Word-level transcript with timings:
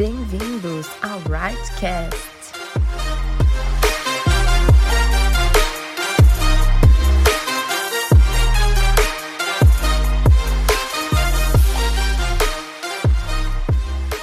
Bem-vindos 0.00 0.86
ao 1.02 1.18
Rightcast. 1.28 2.16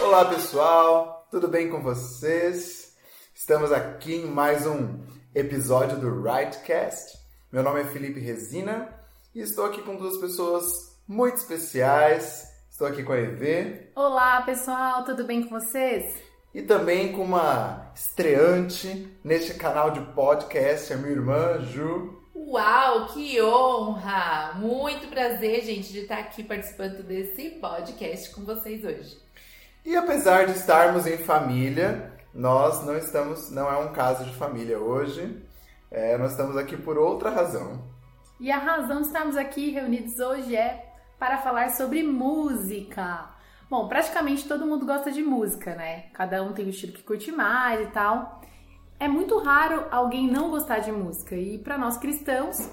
Olá 0.01 0.25
pessoal, 0.25 1.27
tudo 1.29 1.47
bem 1.47 1.69
com 1.69 1.83
vocês? 1.83 2.95
Estamos 3.35 3.71
aqui 3.71 4.15
em 4.15 4.25
mais 4.25 4.65
um 4.65 5.05
episódio 5.35 5.99
do 5.99 6.23
Rightcast. 6.23 7.19
Meu 7.51 7.61
nome 7.61 7.81
é 7.81 7.85
Felipe 7.85 8.19
Resina 8.19 8.99
e 9.35 9.41
estou 9.41 9.65
aqui 9.65 9.83
com 9.83 9.95
duas 9.95 10.17
pessoas 10.17 10.65
muito 11.07 11.37
especiais. 11.37 12.56
Estou 12.77 12.89
aqui 12.89 13.01
com 13.01 13.11
a 13.11 13.17
EV 13.17 13.89
Olá, 13.95 14.39
pessoal, 14.43 15.03
tudo 15.03 15.23
bem 15.23 15.41
com 15.41 15.59
vocês? 15.59 16.21
e 16.53 16.61
também 16.61 17.11
com 17.11 17.23
uma 17.23 17.91
estreante 17.95 19.17
neste 19.23 19.55
canal 19.55 19.89
de 19.89 19.99
podcast, 20.13 20.93
a 20.93 20.97
minha 20.97 21.13
irmã 21.13 21.59
Ju. 21.61 22.21
Uau, 22.35 23.07
que 23.07 23.41
honra! 23.41 24.53
Muito 24.57 25.07
prazer, 25.07 25.63
gente, 25.63 25.91
de 25.91 26.01
estar 26.01 26.19
aqui 26.19 26.43
participando 26.43 27.01
desse 27.01 27.49
podcast 27.59 28.29
com 28.35 28.45
vocês 28.45 28.85
hoje. 28.85 29.17
E 29.83 29.95
apesar 29.95 30.45
de 30.45 30.51
estarmos 30.51 31.07
em 31.07 31.17
família, 31.17 32.13
nós 32.31 32.85
não 32.85 32.95
estamos, 32.95 33.49
não 33.49 33.67
é 33.67 33.77
um 33.79 33.91
caso 33.91 34.23
de 34.23 34.35
família 34.35 34.77
hoje. 34.77 35.43
É, 35.89 36.15
nós 36.15 36.29
estamos 36.29 36.55
aqui 36.55 36.77
por 36.77 36.95
outra 36.95 37.31
razão. 37.31 37.81
E 38.39 38.51
a 38.51 38.59
razão 38.59 39.01
de 39.01 39.07
estarmos 39.07 39.35
aqui 39.35 39.71
reunidos 39.71 40.19
hoje 40.19 40.55
é 40.55 40.86
para 41.19 41.37
falar 41.39 41.69
sobre 41.71 42.03
música. 42.03 43.29
Bom, 43.69 43.87
praticamente 43.87 44.47
todo 44.47 44.65
mundo 44.65 44.85
gosta 44.85 45.11
de 45.11 45.21
música, 45.21 45.75
né? 45.75 46.05
Cada 46.13 46.41
um 46.43 46.53
tem 46.53 46.65
o 46.65 46.69
estilo 46.69 46.93
que 46.93 47.03
curte 47.03 47.31
mais 47.31 47.81
e 47.81 47.91
tal. 47.91 48.41
É 48.99 49.07
muito 49.07 49.37
raro 49.37 49.85
alguém 49.91 50.29
não 50.29 50.49
gostar 50.49 50.79
de 50.79 50.91
música 50.91 51.35
e 51.35 51.57
para 51.57 51.77
nós 51.77 51.97
cristãos 51.97 52.69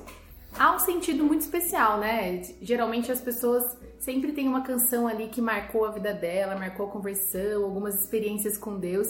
há 0.59 0.75
um 0.75 0.79
sentido 0.79 1.25
muito 1.25 1.41
especial, 1.41 1.99
né? 1.99 2.43
Geralmente 2.63 3.11
as 3.11 3.21
pessoas 3.21 3.65
sempre 3.99 4.33
têm 4.33 4.47
uma 4.47 4.63
canção 4.63 5.07
ali 5.09 5.29
que 5.29 5.41
marcou 5.41 5.85
a 5.85 5.91
vida 5.91 6.13
dela, 6.15 6.57
marcou 6.57 6.87
a 6.87 6.91
conversão, 6.91 7.65
algumas 7.65 7.95
experiências 7.97 8.57
com 8.57 8.79
Deus. 8.79 9.09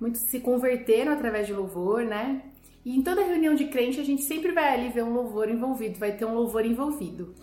Muitos 0.00 0.22
se 0.22 0.40
converteram 0.40 1.12
através 1.12 1.46
de 1.46 1.52
louvor, 1.52 2.04
né? 2.04 2.42
E 2.84 2.96
em 2.96 3.02
toda 3.02 3.24
reunião 3.24 3.54
de 3.54 3.66
crente 3.66 4.00
a 4.00 4.04
gente 4.04 4.22
sempre 4.22 4.52
vai 4.52 4.72
ali 4.72 4.88
ver 4.88 5.02
um 5.02 5.12
louvor 5.12 5.50
envolvido, 5.50 5.98
vai 5.98 6.12
ter 6.12 6.24
um 6.24 6.34
louvor 6.34 6.64
envolvido. 6.64 7.34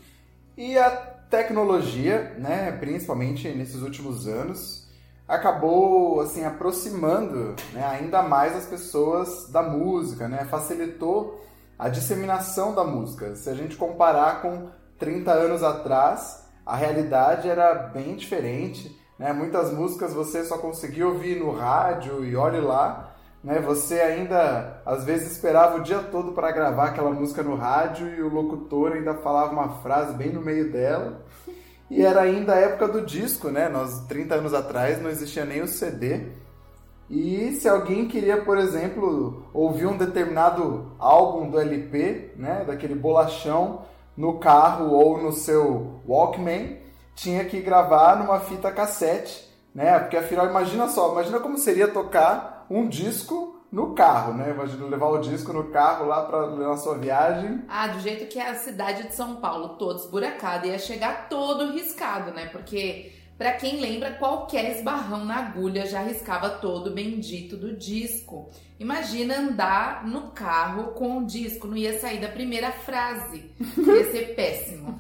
E 0.58 0.77
a 0.77 1.14
tecnologia, 1.36 2.33
né, 2.38 2.72
principalmente 2.80 3.50
nesses 3.50 3.81
últimos 3.81 4.25
anos, 4.25 4.88
acabou 5.28 6.22
assim 6.22 6.45
aproximando 6.45 7.55
né, 7.73 7.86
ainda 7.86 8.23
mais 8.23 8.55
as 8.55 8.66
pessoas 8.66 9.50
da 9.50 9.61
música, 9.61 10.30
né? 10.30 10.45
Facilitou 10.45 11.44
a 11.77 11.89
disseminação 11.89 12.73
da 12.73 12.86
música. 12.86 13.36
Se 13.36 13.50
a 13.50 13.53
gente 13.53 13.75
comparar 13.75 14.42
com 14.42 14.69
30 14.97 15.31
anos 15.31 15.61
atrás, 15.61 16.45
a 16.66 16.75
realidade 16.77 17.49
era 17.49 17.73
bem 17.73 18.16
diferente. 18.16 18.97
Né? 19.20 19.33
Muitas 19.33 19.73
músicas 19.73 20.14
você 20.14 20.45
só 20.45 20.58
conseguia 20.58 21.05
ouvir 21.05 21.38
no 21.38 21.52
rádio 21.52 22.23
e 22.23 22.33
olhe 22.36 22.61
lá. 22.61 23.14
Né? 23.45 23.59
Você 23.59 24.01
ainda, 24.01 24.81
às 24.83 25.03
vezes, 25.05 25.33
esperava 25.33 25.77
o 25.77 25.83
dia 25.83 25.99
todo 25.99 26.31
para 26.31 26.51
gravar 26.51 26.88
aquela 26.88 27.11
música 27.11 27.43
no 27.43 27.55
rádio 27.55 28.09
e 28.09 28.21
o 28.23 28.33
locutor 28.33 28.93
ainda 28.93 29.13
falava 29.13 29.53
uma 29.53 29.69
frase 29.83 30.15
bem 30.15 30.33
no 30.33 30.41
meio 30.41 30.71
dela. 30.71 31.23
E 31.87 32.03
era 32.03 32.21
ainda 32.21 32.55
a 32.55 32.59
época 32.59 32.87
do 32.87 33.05
disco, 33.05 33.49
né? 33.49 33.69
Nós, 33.69 33.99
30 34.07 34.33
anos 34.33 34.53
atrás, 34.55 34.99
não 34.99 35.11
existia 35.11 35.45
nem 35.45 35.61
o 35.61 35.67
CD. 35.67 36.23
E 37.07 37.52
se 37.52 37.69
alguém 37.69 38.07
queria, 38.07 38.41
por 38.41 38.57
exemplo, 38.57 39.45
ouvir 39.53 39.85
um 39.85 39.95
determinado 39.95 40.93
álbum 40.97 41.47
do 41.47 41.59
LP, 41.59 42.31
né, 42.36 42.64
daquele 42.65 42.95
bolachão, 42.95 43.83
no 44.17 44.39
carro 44.39 44.89
ou 44.89 45.21
no 45.21 45.31
seu 45.31 46.02
Walkman, 46.08 46.80
tinha 47.14 47.45
que 47.45 47.61
gravar 47.61 48.17
numa 48.17 48.39
fita 48.39 48.71
cassete, 48.71 49.47
né? 49.73 49.99
Porque 49.99 50.17
afinal, 50.17 50.47
imagina 50.47 50.87
só, 50.87 51.11
imagina 51.11 51.39
como 51.39 51.59
seria 51.59 51.87
tocar 51.87 52.55
um 52.70 52.87
disco 52.87 53.55
no 53.71 53.93
carro, 53.93 54.33
né? 54.33 54.52
Imagina 54.52 54.86
levar 54.86 55.09
o 55.09 55.17
disco 55.20 55.52
no 55.52 55.65
carro 55.65 56.05
lá 56.05 56.23
para 56.23 56.48
na 56.52 56.77
sua 56.77 56.98
viagem. 56.98 57.64
Ah, 57.67 57.87
do 57.87 57.99
jeito 57.99 58.27
que 58.27 58.39
é 58.39 58.49
a 58.49 58.55
cidade 58.55 59.08
de 59.08 59.15
São 59.15 59.36
Paulo, 59.37 59.70
todo 59.77 59.99
esburacado, 59.99 60.67
ia 60.67 60.80
chegar 60.80 61.27
todo 61.27 61.73
riscado, 61.73 62.31
né? 62.31 62.45
Porque, 62.45 63.11
pra 63.37 63.52
quem 63.52 63.81
lembra, 63.81 64.11
qualquer 64.11 64.77
esbarrão 64.77 65.26
na 65.26 65.36
agulha 65.36 65.86
já 65.86 66.02
riscava 66.02 66.49
todo 66.52 66.87
o 66.87 66.93
bendito 66.93 67.58
do 67.58 67.76
disco. 67.76 68.49
Imagina 68.80 69.39
andar 69.39 70.08
no 70.08 70.32
carro 70.32 70.93
com 70.93 71.17
o 71.17 71.26
disco, 71.26 71.67
não 71.67 71.76
ia 71.76 71.99
sair 71.99 72.21
da 72.21 72.30
primeira 72.30 72.71
frase. 72.71 73.52
Ia 73.77 74.11
ser 74.11 74.36
péssimo. 74.36 74.99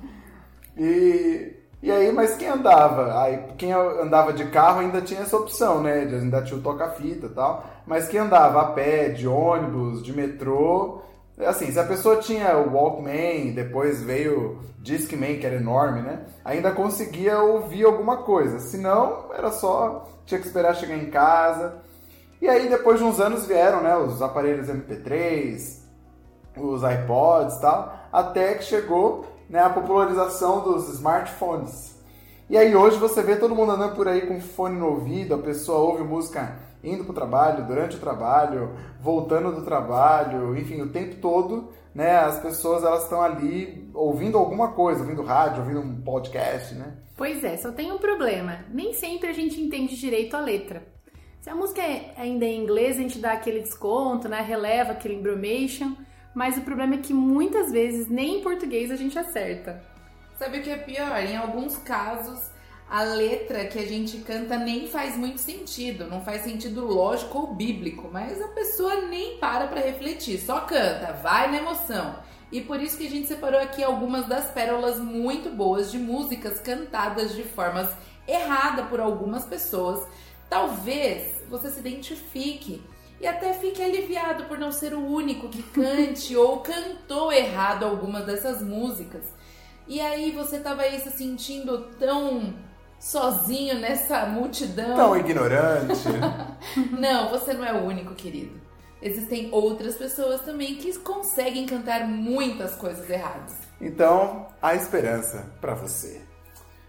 E, 0.77 1.54
e 1.85 1.91
aí, 1.91 2.11
mas 2.11 2.35
quem 2.35 2.47
andava? 2.47 3.21
Aí, 3.21 3.37
quem 3.59 3.71
andava 3.71 4.33
de 4.33 4.45
carro 4.45 4.79
ainda 4.79 5.01
tinha 5.01 5.19
essa 5.19 5.37
opção, 5.37 5.83
né? 5.83 5.99
Ainda 5.99 6.41
tinha 6.41 6.57
o 6.57 6.61
toca-fita 6.63 7.27
e 7.27 7.29
tal. 7.29 7.63
Mas 7.85 8.07
quem 8.07 8.19
andava 8.19 8.59
a 8.59 8.65
pé, 8.71 9.09
de 9.09 9.27
ônibus, 9.27 10.01
de 10.01 10.11
metrô, 10.11 11.03
assim, 11.45 11.71
se 11.71 11.79
a 11.79 11.83
pessoa 11.83 12.15
tinha 12.15 12.57
o 12.57 12.73
Walkman, 12.73 13.51
depois 13.53 14.01
veio 14.01 14.53
o 14.53 14.81
Discman, 14.81 15.37
que 15.37 15.45
era 15.45 15.57
enorme, 15.57 16.01
né? 16.01 16.25
Ainda 16.43 16.71
conseguia 16.71 17.39
ouvir 17.39 17.85
alguma 17.85 18.17
coisa. 18.17 18.57
Se 18.57 18.79
não, 18.79 19.31
era 19.31 19.51
só, 19.51 20.07
tinha 20.25 20.41
que 20.41 20.47
esperar 20.47 20.75
chegar 20.75 20.97
em 20.97 21.11
casa. 21.11 21.83
E 22.41 22.49
aí, 22.49 22.67
depois 22.67 22.97
de 22.97 23.05
uns 23.05 23.19
anos, 23.19 23.45
vieram, 23.45 23.83
né? 23.83 23.95
Os 23.95 24.23
aparelhos 24.23 24.69
MP3, 24.69 25.81
os 26.57 26.81
iPods 26.81 27.57
e 27.57 27.61
tal, 27.61 27.95
até 28.11 28.55
que 28.55 28.63
chegou 28.63 29.34
né, 29.49 29.59
a 29.59 29.69
popularização 29.69 30.61
dos 30.61 30.89
smartphones. 30.93 31.95
E 32.49 32.57
aí 32.57 32.75
hoje 32.75 32.97
você 32.97 33.23
vê 33.23 33.35
todo 33.35 33.55
mundo 33.55 33.71
andando 33.71 33.95
por 33.95 34.07
aí 34.07 34.27
com 34.27 34.39
fone 34.39 34.77
no 34.77 34.87
ouvido, 34.87 35.33
a 35.33 35.39
pessoa 35.39 35.79
ouve 35.79 36.03
música 36.03 36.59
indo 36.83 37.03
para 37.03 37.11
o 37.11 37.15
trabalho, 37.15 37.65
durante 37.65 37.95
o 37.95 37.99
trabalho, 37.99 38.75
voltando 39.01 39.51
do 39.51 39.63
trabalho, 39.63 40.55
enfim, 40.55 40.81
o 40.81 40.89
tempo 40.89 41.15
todo, 41.15 41.69
né, 41.93 42.17
as 42.17 42.39
pessoas 42.39 42.83
elas 42.83 43.03
estão 43.03 43.21
ali 43.21 43.89
ouvindo 43.93 44.37
alguma 44.37 44.73
coisa, 44.73 45.01
ouvindo 45.01 45.23
rádio, 45.23 45.63
ouvindo 45.63 45.79
um 45.79 46.01
podcast, 46.01 46.75
né? 46.75 46.93
Pois 47.17 47.43
é, 47.43 47.57
só 47.57 47.71
tem 47.71 47.91
um 47.91 47.97
problema. 47.97 48.59
Nem 48.69 48.93
sempre 48.93 49.29
a 49.29 49.33
gente 49.33 49.59
entende 49.59 49.95
direito 49.95 50.35
a 50.35 50.41
letra. 50.41 50.83
Se 51.41 51.49
a 51.49 51.55
música 51.55 51.81
é 51.81 52.13
ainda 52.17 52.43
é 52.43 52.49
em 52.49 52.63
inglês, 52.63 52.97
a 52.97 53.01
gente 53.01 53.19
dá 53.19 53.33
aquele 53.33 53.61
desconto, 53.61 54.27
né? 54.27 54.41
Releva 54.41 54.91
aquele 54.91 55.13
embromation. 55.13 55.93
Mas 56.35 56.57
o 56.57 56.61
problema 56.61 56.95
é 56.95 56.97
que 56.97 57.13
muitas 57.13 57.71
vezes 57.71 58.09
nem 58.09 58.39
em 58.39 58.41
português 58.43 58.91
a 58.91 58.97
gente 58.97 59.17
acerta. 59.17 59.81
Sabe 60.37 60.59
o 60.59 60.61
que 60.61 60.69
é 60.69 60.75
pior? 60.75 61.17
Em 61.23 61.37
alguns 61.37 61.77
casos, 61.77 62.51
a 62.89 63.03
letra 63.03 63.65
que 63.65 63.79
a 63.79 63.87
gente 63.87 64.17
canta 64.17 64.57
nem 64.57 64.85
faz 64.87 65.15
muito 65.15 65.39
sentido, 65.39 66.07
não 66.07 66.21
faz 66.21 66.41
sentido 66.41 66.85
lógico 66.85 67.39
ou 67.39 67.55
bíblico, 67.55 68.09
mas 68.11 68.41
a 68.41 68.49
pessoa 68.49 69.03
nem 69.03 69.37
para 69.37 69.67
pra 69.67 69.79
refletir, 69.79 70.37
só 70.37 70.59
canta, 70.59 71.13
vai 71.23 71.49
na 71.49 71.57
emoção. 71.57 72.19
E 72.51 72.59
por 72.59 72.81
isso 72.81 72.97
que 72.97 73.07
a 73.07 73.09
gente 73.09 73.27
separou 73.27 73.59
aqui 73.59 73.81
algumas 73.81 74.27
das 74.27 74.51
pérolas 74.51 74.99
muito 74.99 75.49
boas 75.49 75.89
de 75.89 75.97
músicas 75.97 76.59
cantadas 76.59 77.33
de 77.33 77.43
formas 77.43 77.89
errada 78.27 78.83
por 78.83 78.99
algumas 78.99 79.45
pessoas. 79.45 80.05
Talvez 80.49 81.43
você 81.49 81.71
se 81.71 81.79
identifique 81.79 82.83
e 83.19 83.27
até 83.27 83.53
fique 83.53 83.81
aliviado 83.81 84.45
por 84.45 84.57
não 84.57 84.71
ser 84.71 84.93
o 84.93 85.05
único 85.05 85.49
que 85.49 85.63
cante 85.63 86.35
ou 86.35 86.59
cantou 86.59 87.31
errado 87.31 87.83
algumas 87.83 88.25
dessas 88.25 88.61
músicas. 88.61 89.23
E 89.87 90.01
aí 90.01 90.31
você 90.31 90.59
tava 90.59 90.81
aí 90.81 90.99
se 90.99 91.11
sentindo 91.11 91.89
tão 91.99 92.53
sozinho 92.99 93.79
nessa 93.79 94.25
multidão. 94.25 94.95
Tão 94.95 95.15
ignorante. 95.15 96.07
Não, 96.91 97.29
você 97.29 97.53
não 97.53 97.63
é 97.63 97.73
o 97.73 97.85
único, 97.85 98.15
querido. 98.15 98.59
Existem 99.01 99.49
outras 99.51 99.95
pessoas 99.95 100.41
também 100.41 100.75
que 100.75 100.97
conseguem 100.99 101.65
cantar 101.65 102.07
muitas 102.07 102.73
coisas 102.75 103.07
erradas. 103.09 103.53
Então, 103.79 104.47
há 104.61 104.73
esperança 104.73 105.45
para 105.61 105.75
você. 105.75 106.21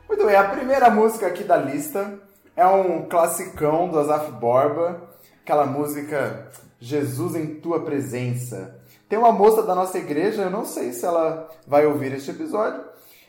Muito 0.08 0.24
bem, 0.24 0.36
a 0.36 0.44
primeira 0.44 0.88
música 0.88 1.26
aqui 1.26 1.44
da 1.44 1.56
lista 1.56 2.18
é 2.54 2.66
um 2.66 3.06
classicão 3.06 3.88
do 3.88 3.98
Asaf 3.98 4.30
Borba, 4.32 5.05
aquela 5.46 5.64
música 5.64 6.48
Jesus 6.80 7.36
em 7.36 7.60
Tua 7.60 7.78
Presença. 7.84 8.80
Tem 9.08 9.16
uma 9.16 9.30
moça 9.30 9.62
da 9.62 9.76
nossa 9.76 9.96
igreja, 9.96 10.42
eu 10.42 10.50
não 10.50 10.64
sei 10.64 10.92
se 10.92 11.06
ela 11.06 11.48
vai 11.64 11.86
ouvir 11.86 12.12
este 12.14 12.32
episódio, 12.32 12.82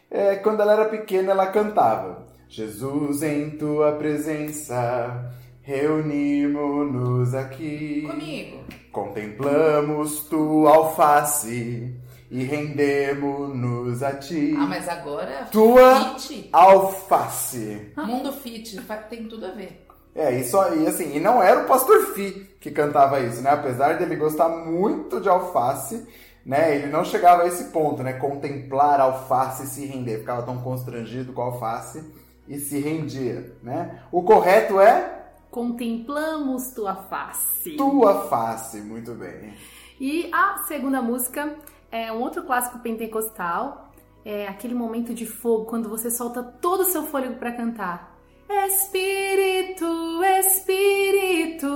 é, 0.09 0.35
quando 0.37 0.59
ela 0.61 0.73
era 0.73 0.85
pequena 0.85 1.29
ela 1.29 1.45
cantava 1.45 2.25
Jesus 2.49 3.21
em 3.21 3.51
Tua 3.51 3.91
Presença, 3.91 5.31
reunimos-nos 5.61 7.35
aqui. 7.35 8.07
Comigo. 8.09 8.63
Contemplamos 8.91 10.23
tua 10.23 10.75
alface 10.75 11.95
e 12.31 12.43
rendemos-nos 12.43 14.01
a 14.01 14.13
ti. 14.15 14.55
Ah, 14.57 14.65
mas 14.65 14.89
agora 14.89 15.47
Tua 15.51 16.15
fit, 16.17 16.49
alface. 16.51 17.91
mundo 17.95 18.31
fit, 18.33 18.75
tem 19.07 19.25
tudo 19.25 19.45
a 19.45 19.51
ver. 19.51 19.86
É, 20.17 20.33
e, 20.33 20.43
só, 20.43 20.73
e 20.73 20.87
assim, 20.87 21.15
e 21.15 21.19
não 21.19 21.41
era 21.43 21.61
o 21.61 21.67
Pastor 21.67 22.07
Fi 22.07 22.31
que 22.59 22.71
cantava 22.71 23.19
isso, 23.19 23.39
né? 23.43 23.51
Apesar 23.51 23.99
dele 23.99 24.15
gostar 24.15 24.49
muito 24.49 25.21
de 25.21 25.29
alface, 25.29 26.07
né? 26.43 26.75
Ele 26.75 26.87
não 26.87 27.05
chegava 27.05 27.43
a 27.43 27.45
esse 27.45 27.65
ponto, 27.65 28.01
né? 28.01 28.13
Contemplar 28.13 28.99
alface 28.99 29.65
e 29.65 29.67
se 29.67 29.85
render. 29.85 30.17
Ficava 30.17 30.41
tão 30.41 30.57
constrangido 30.57 31.33
com 31.33 31.43
a 31.43 31.45
alface 31.45 32.03
e 32.47 32.57
se 32.57 32.79
rendia, 32.79 33.55
né? 33.61 34.01
O 34.11 34.23
correto 34.23 34.79
é 34.81 35.17
Contemplamos 35.51 36.71
tua 36.71 36.95
face. 36.95 37.77
tua 37.77 38.27
face, 38.27 38.81
muito 38.81 39.13
bem. 39.13 39.53
E 39.99 40.29
a 40.33 40.57
segunda 40.67 40.99
música 40.99 41.55
é 41.91 42.11
um 42.11 42.21
outro 42.21 42.43
clássico 42.43 42.79
pentecostal. 42.79 43.91
É 44.25 44.47
aquele 44.47 44.73
momento 44.73 45.13
de 45.13 45.25
fogo, 45.27 45.65
quando 45.65 45.87
você 45.87 46.09
solta 46.09 46.43
todo 46.43 46.81
o 46.81 46.85
seu 46.85 47.03
fôlego 47.03 47.35
para 47.35 47.51
cantar. 47.53 48.16
Espírito, 48.49 50.23
Espírito, 50.39 51.67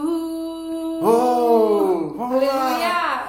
Oh, 1.04 2.14
vamos 2.16 2.44
lá! 2.44 2.68
Aleluia! 2.68 3.24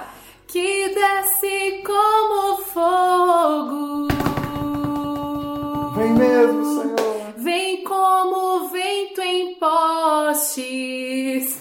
que 0.47 0.89
desce 0.93 1.81
como 1.83 2.57
fogo. 2.63 4.07
Vem 5.95 6.13
mesmo, 6.13 6.63
Senhor! 6.63 7.33
Vem 7.37 7.83
como 7.83 8.69
vento 8.69 9.21
em 9.21 9.55
postes. 9.55 11.59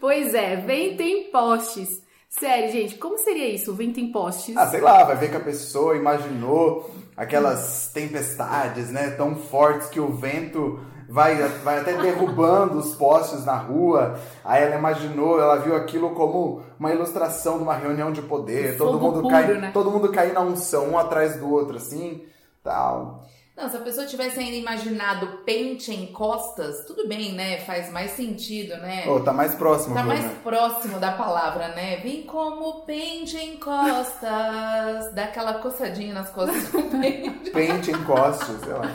Pois 0.00 0.32
é, 0.32 0.54
vento 0.56 1.02
em 1.02 1.24
postes. 1.32 2.00
Sério, 2.28 2.70
gente, 2.70 2.94
como 2.96 3.18
seria 3.18 3.48
isso, 3.48 3.74
vento 3.74 3.98
em 3.98 4.12
postes? 4.12 4.56
Ah, 4.56 4.68
sei 4.68 4.80
lá, 4.80 5.02
vai 5.02 5.16
ver 5.16 5.28
que 5.30 5.36
a 5.36 5.40
pessoa 5.40 5.96
imaginou 5.96 6.88
aquelas 7.16 7.90
tempestades, 7.92 8.90
né, 8.90 9.10
tão 9.10 9.34
fortes 9.34 9.88
que 9.88 9.98
o 9.98 10.12
vento 10.12 10.78
vai, 11.08 11.36
vai 11.64 11.78
até 11.80 11.94
derrubando 11.94 12.78
os 12.78 12.94
postes 12.94 13.44
na 13.44 13.56
rua. 13.56 14.18
Aí 14.44 14.62
ela 14.62 14.76
imaginou, 14.76 15.40
ela 15.40 15.56
viu 15.56 15.74
aquilo 15.74 16.10
como 16.10 16.62
uma 16.78 16.92
ilustração 16.92 17.56
de 17.56 17.62
uma 17.64 17.74
reunião 17.74 18.12
de 18.12 18.22
poder, 18.22 18.76
todo 18.76 18.92
Fogo 18.92 19.04
mundo 19.06 19.22
puro, 19.22 19.28
cai, 19.28 19.54
né? 19.54 19.70
todo 19.72 19.90
mundo 19.90 20.10
cai 20.10 20.32
na 20.32 20.40
unção, 20.40 20.90
um 20.90 20.98
atrás 20.98 21.36
do 21.36 21.50
outro 21.52 21.76
assim, 21.78 22.24
tal. 22.62 23.22
Não, 23.56 23.68
se 23.68 23.76
a 23.76 23.80
pessoa 23.80 24.06
tivesse 24.06 24.38
ainda 24.38 24.54
imaginado 24.54 25.38
pente 25.44 25.92
em 25.92 26.12
costas, 26.12 26.84
tudo 26.86 27.08
bem, 27.08 27.32
né? 27.32 27.58
Faz 27.62 27.90
mais 27.90 28.12
sentido, 28.12 28.76
né? 28.76 29.04
Oh, 29.08 29.18
tá 29.18 29.32
mais 29.32 29.52
próximo, 29.56 29.96
Tá 29.96 30.02
Bruna. 30.02 30.16
mais 30.16 30.32
próximo 30.44 31.00
da 31.00 31.10
palavra, 31.10 31.66
né? 31.74 31.96
Vem 31.96 32.22
como 32.22 32.82
pente 32.86 33.36
em 33.36 33.56
costas. 33.56 35.12
Dá 35.12 35.24
aquela 35.24 35.54
coçadinha 35.54 36.14
nas 36.14 36.30
costas 36.30 36.68
do 36.70 36.82
pente. 37.00 37.50
Pente 37.50 37.90
encoste, 37.90 38.44
sei 38.62 38.72
lá. 38.74 38.94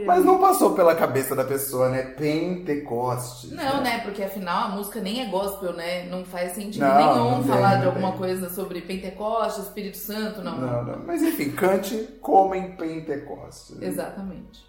Ai. 0.00 0.06
Mas 0.06 0.24
não 0.24 0.38
passou 0.38 0.74
pela 0.74 0.94
cabeça 0.94 1.34
da 1.36 1.44
pessoa, 1.44 1.88
né? 1.88 2.02
Pentecoste. 2.02 3.48
Não, 3.54 3.82
né? 3.82 4.00
Porque 4.00 4.22
afinal 4.22 4.66
a 4.66 4.68
música 4.68 5.00
nem 5.00 5.22
é 5.22 5.26
gospel, 5.30 5.72
né? 5.72 6.06
Não 6.08 6.24
faz 6.24 6.52
sentido 6.52 6.84
Não, 6.84 6.96
nenhum 6.96 7.30
não 7.30 7.42
tem, 7.42 7.52
falar 7.52 7.76
de 7.76 7.80
não 7.82 7.88
alguma 7.88 8.10
tem. 8.10 8.18
coisa 8.18 8.50
sobre 8.50 8.80
Pentecoste, 8.82 9.60
Espírito 9.60 9.96
Santo, 9.96 10.42
não. 10.42 10.58
Não, 10.58 10.84
não. 10.84 10.98
Mas 11.06 11.22
enfim, 11.22 11.50
cante 11.52 11.96
como 12.20 12.54
em 12.54 12.72
Pentecoste. 12.76 13.74
Exatamente. 13.80 14.64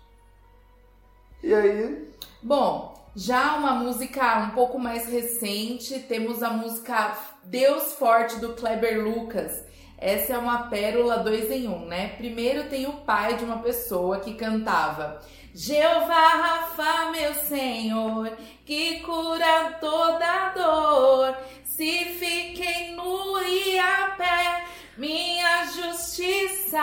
E 1.44 1.54
aí, 1.54 2.08
Bom, 2.44 2.94
já 3.16 3.56
uma 3.58 3.74
música 3.76 4.40
um 4.40 4.50
pouco 4.52 4.80
mais 4.80 5.08
recente, 5.08 6.00
temos 6.00 6.42
a 6.42 6.50
música 6.50 7.18
Deus 7.44 7.94
Forte 7.94 8.40
do 8.40 8.54
Kleber 8.54 9.04
Lucas. 9.04 9.64
Essa 10.02 10.34
é 10.34 10.38
uma 10.38 10.64
pérola 10.64 11.18
dois 11.18 11.52
em 11.52 11.68
um, 11.68 11.86
né? 11.86 12.16
Primeiro 12.18 12.64
tem 12.64 12.88
o 12.88 12.94
pai 12.94 13.38
de 13.38 13.44
uma 13.44 13.60
pessoa 13.60 14.20
que 14.20 14.34
cantava 14.34 15.22
Jeová 15.54 16.28
Rafa, 16.28 17.12
meu 17.12 17.36
Senhor, 17.36 18.36
que 18.66 19.02
cura 19.02 19.78
toda 19.80 20.50
dor. 20.56 21.38
Se 21.64 22.06
fiquei 22.06 22.96
nu 22.96 23.40
e 23.46 23.78
a 23.78 24.16
pé, 24.18 24.66
minha 24.98 25.66
justiça 25.66 26.80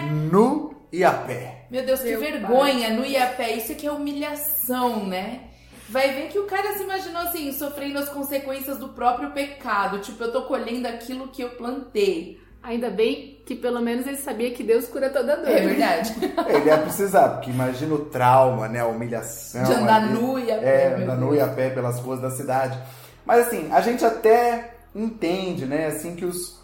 é 0.00 0.02
nu 0.04 0.76
e 0.92 1.02
a 1.02 1.12
pé. 1.12 1.66
meu 1.70 1.84
Deus, 1.84 2.00
que 2.00 2.10
Meu 2.10 2.20
vergonha 2.20 2.90
no 2.90 3.04
Iapé. 3.04 3.56
Isso 3.56 3.72
aqui 3.72 3.86
é 3.86 3.90
humilhação, 3.90 5.04
né? 5.04 5.47
Vai 5.88 6.12
ver 6.12 6.28
que 6.28 6.38
o 6.38 6.44
cara 6.44 6.74
se 6.74 6.82
imaginou 6.82 7.22
assim, 7.22 7.50
sofrendo 7.52 7.98
as 7.98 8.08
consequências 8.08 8.78
do 8.78 8.88
próprio 8.90 9.30
pecado. 9.30 9.98
Tipo, 10.00 10.24
eu 10.24 10.32
tô 10.32 10.42
colhendo 10.42 10.86
aquilo 10.86 11.28
que 11.28 11.42
eu 11.42 11.50
plantei. 11.50 12.38
Ainda 12.62 12.90
bem 12.90 13.40
que 13.46 13.54
pelo 13.54 13.80
menos 13.80 14.06
ele 14.06 14.16
sabia 14.16 14.50
que 14.50 14.62
Deus 14.62 14.86
cura 14.88 15.08
toda 15.08 15.36
dor. 15.36 15.48
É 15.48 15.60
verdade. 15.60 16.12
Ele 16.50 16.66
ia 16.66 16.76
precisar, 16.78 17.28
porque 17.30 17.50
imagina 17.50 17.94
o 17.94 18.04
trauma, 18.06 18.68
né? 18.68 18.80
A 18.80 18.86
humilhação. 18.86 19.62
De 19.62 19.72
andar 19.72 20.02
ali. 20.02 20.12
nu 20.12 20.38
e 20.38 20.50
a 20.50 20.58
pé, 20.58 20.66
É, 20.66 20.94
andar 21.02 21.16
nu 21.16 21.34
e 21.34 21.40
a 21.40 21.46
pé 21.46 21.70
pelas 21.70 22.00
ruas 22.00 22.20
da 22.20 22.30
cidade. 22.30 22.78
Mas 23.24 23.46
assim, 23.46 23.70
a 23.72 23.80
gente 23.80 24.04
até 24.04 24.74
entende, 24.94 25.64
né? 25.66 25.86
Assim 25.86 26.16
que 26.16 26.24
os, 26.24 26.60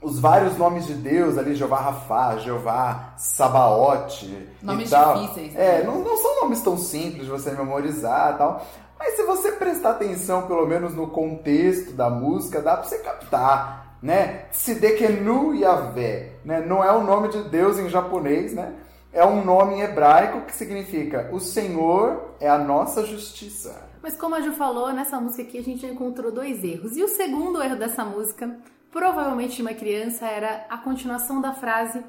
os 0.00 0.18
vários 0.20 0.56
nomes 0.56 0.86
de 0.86 0.94
Deus 0.94 1.36
ali, 1.36 1.54
Jeová 1.54 1.80
Rafá, 1.80 2.36
Jeová 2.36 3.14
Sabaote 3.16 4.48
Nomes 4.62 4.88
e 4.88 4.90
tal. 4.90 5.18
difíceis, 5.18 5.54
né? 5.54 5.80
É, 5.80 5.84
não, 5.84 6.00
não 6.00 6.16
são 6.16 6.42
nomes 6.42 6.62
tão 6.62 6.76
simples 6.76 7.24
de 7.24 7.30
você 7.30 7.50
memorizar 7.50 8.34
e 8.34 8.38
tal. 8.38 8.66
Mas 8.98 9.14
se 9.14 9.22
você 9.24 9.52
prestar 9.52 9.90
atenção, 9.90 10.46
pelo 10.46 10.66
menos 10.66 10.94
no 10.94 11.08
contexto 11.08 11.92
da 11.92 12.10
música, 12.10 12.60
dá 12.60 12.76
pra 12.76 12.84
você 12.88 12.98
captar, 12.98 13.96
né? 14.02 14.46
Sidekenu 14.52 15.54
Yahvé, 15.54 16.32
né? 16.44 16.60
Não 16.60 16.82
é 16.82 16.92
o 16.92 17.02
nome 17.02 17.28
de 17.28 17.42
Deus 17.44 17.78
em 17.78 17.88
japonês, 17.88 18.52
né? 18.52 18.74
É 19.12 19.24
um 19.24 19.44
nome 19.44 19.74
em 19.74 19.80
hebraico 19.80 20.42
que 20.42 20.54
significa 20.54 21.28
o 21.32 21.40
Senhor 21.40 22.34
é 22.40 22.48
a 22.48 22.58
nossa 22.58 23.04
justiça. 23.04 23.88
Mas 24.02 24.14
como 24.16 24.34
a 24.34 24.40
Ju 24.40 24.52
falou, 24.52 24.92
nessa 24.92 25.20
música 25.20 25.42
aqui 25.42 25.58
a 25.58 25.62
gente 25.62 25.84
encontrou 25.86 26.30
dois 26.30 26.62
erros. 26.62 26.96
E 26.96 27.02
o 27.02 27.08
segundo 27.08 27.62
erro 27.62 27.76
dessa 27.76 28.04
música, 28.04 28.56
provavelmente 28.90 29.56
de 29.56 29.62
uma 29.62 29.74
criança, 29.74 30.26
era 30.26 30.66
a 30.68 30.78
continuação 30.78 31.40
da 31.40 31.52
frase 31.52 32.02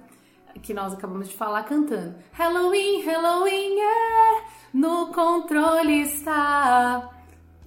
que 0.61 0.73
nós 0.73 0.93
acabamos 0.93 1.29
de 1.29 1.35
falar 1.35 1.63
cantando. 1.63 2.15
Halloween, 2.31 3.01
Halloween, 3.01 3.79
é, 3.79 4.43
no 4.73 5.07
controle 5.13 6.01
está. 6.01 7.09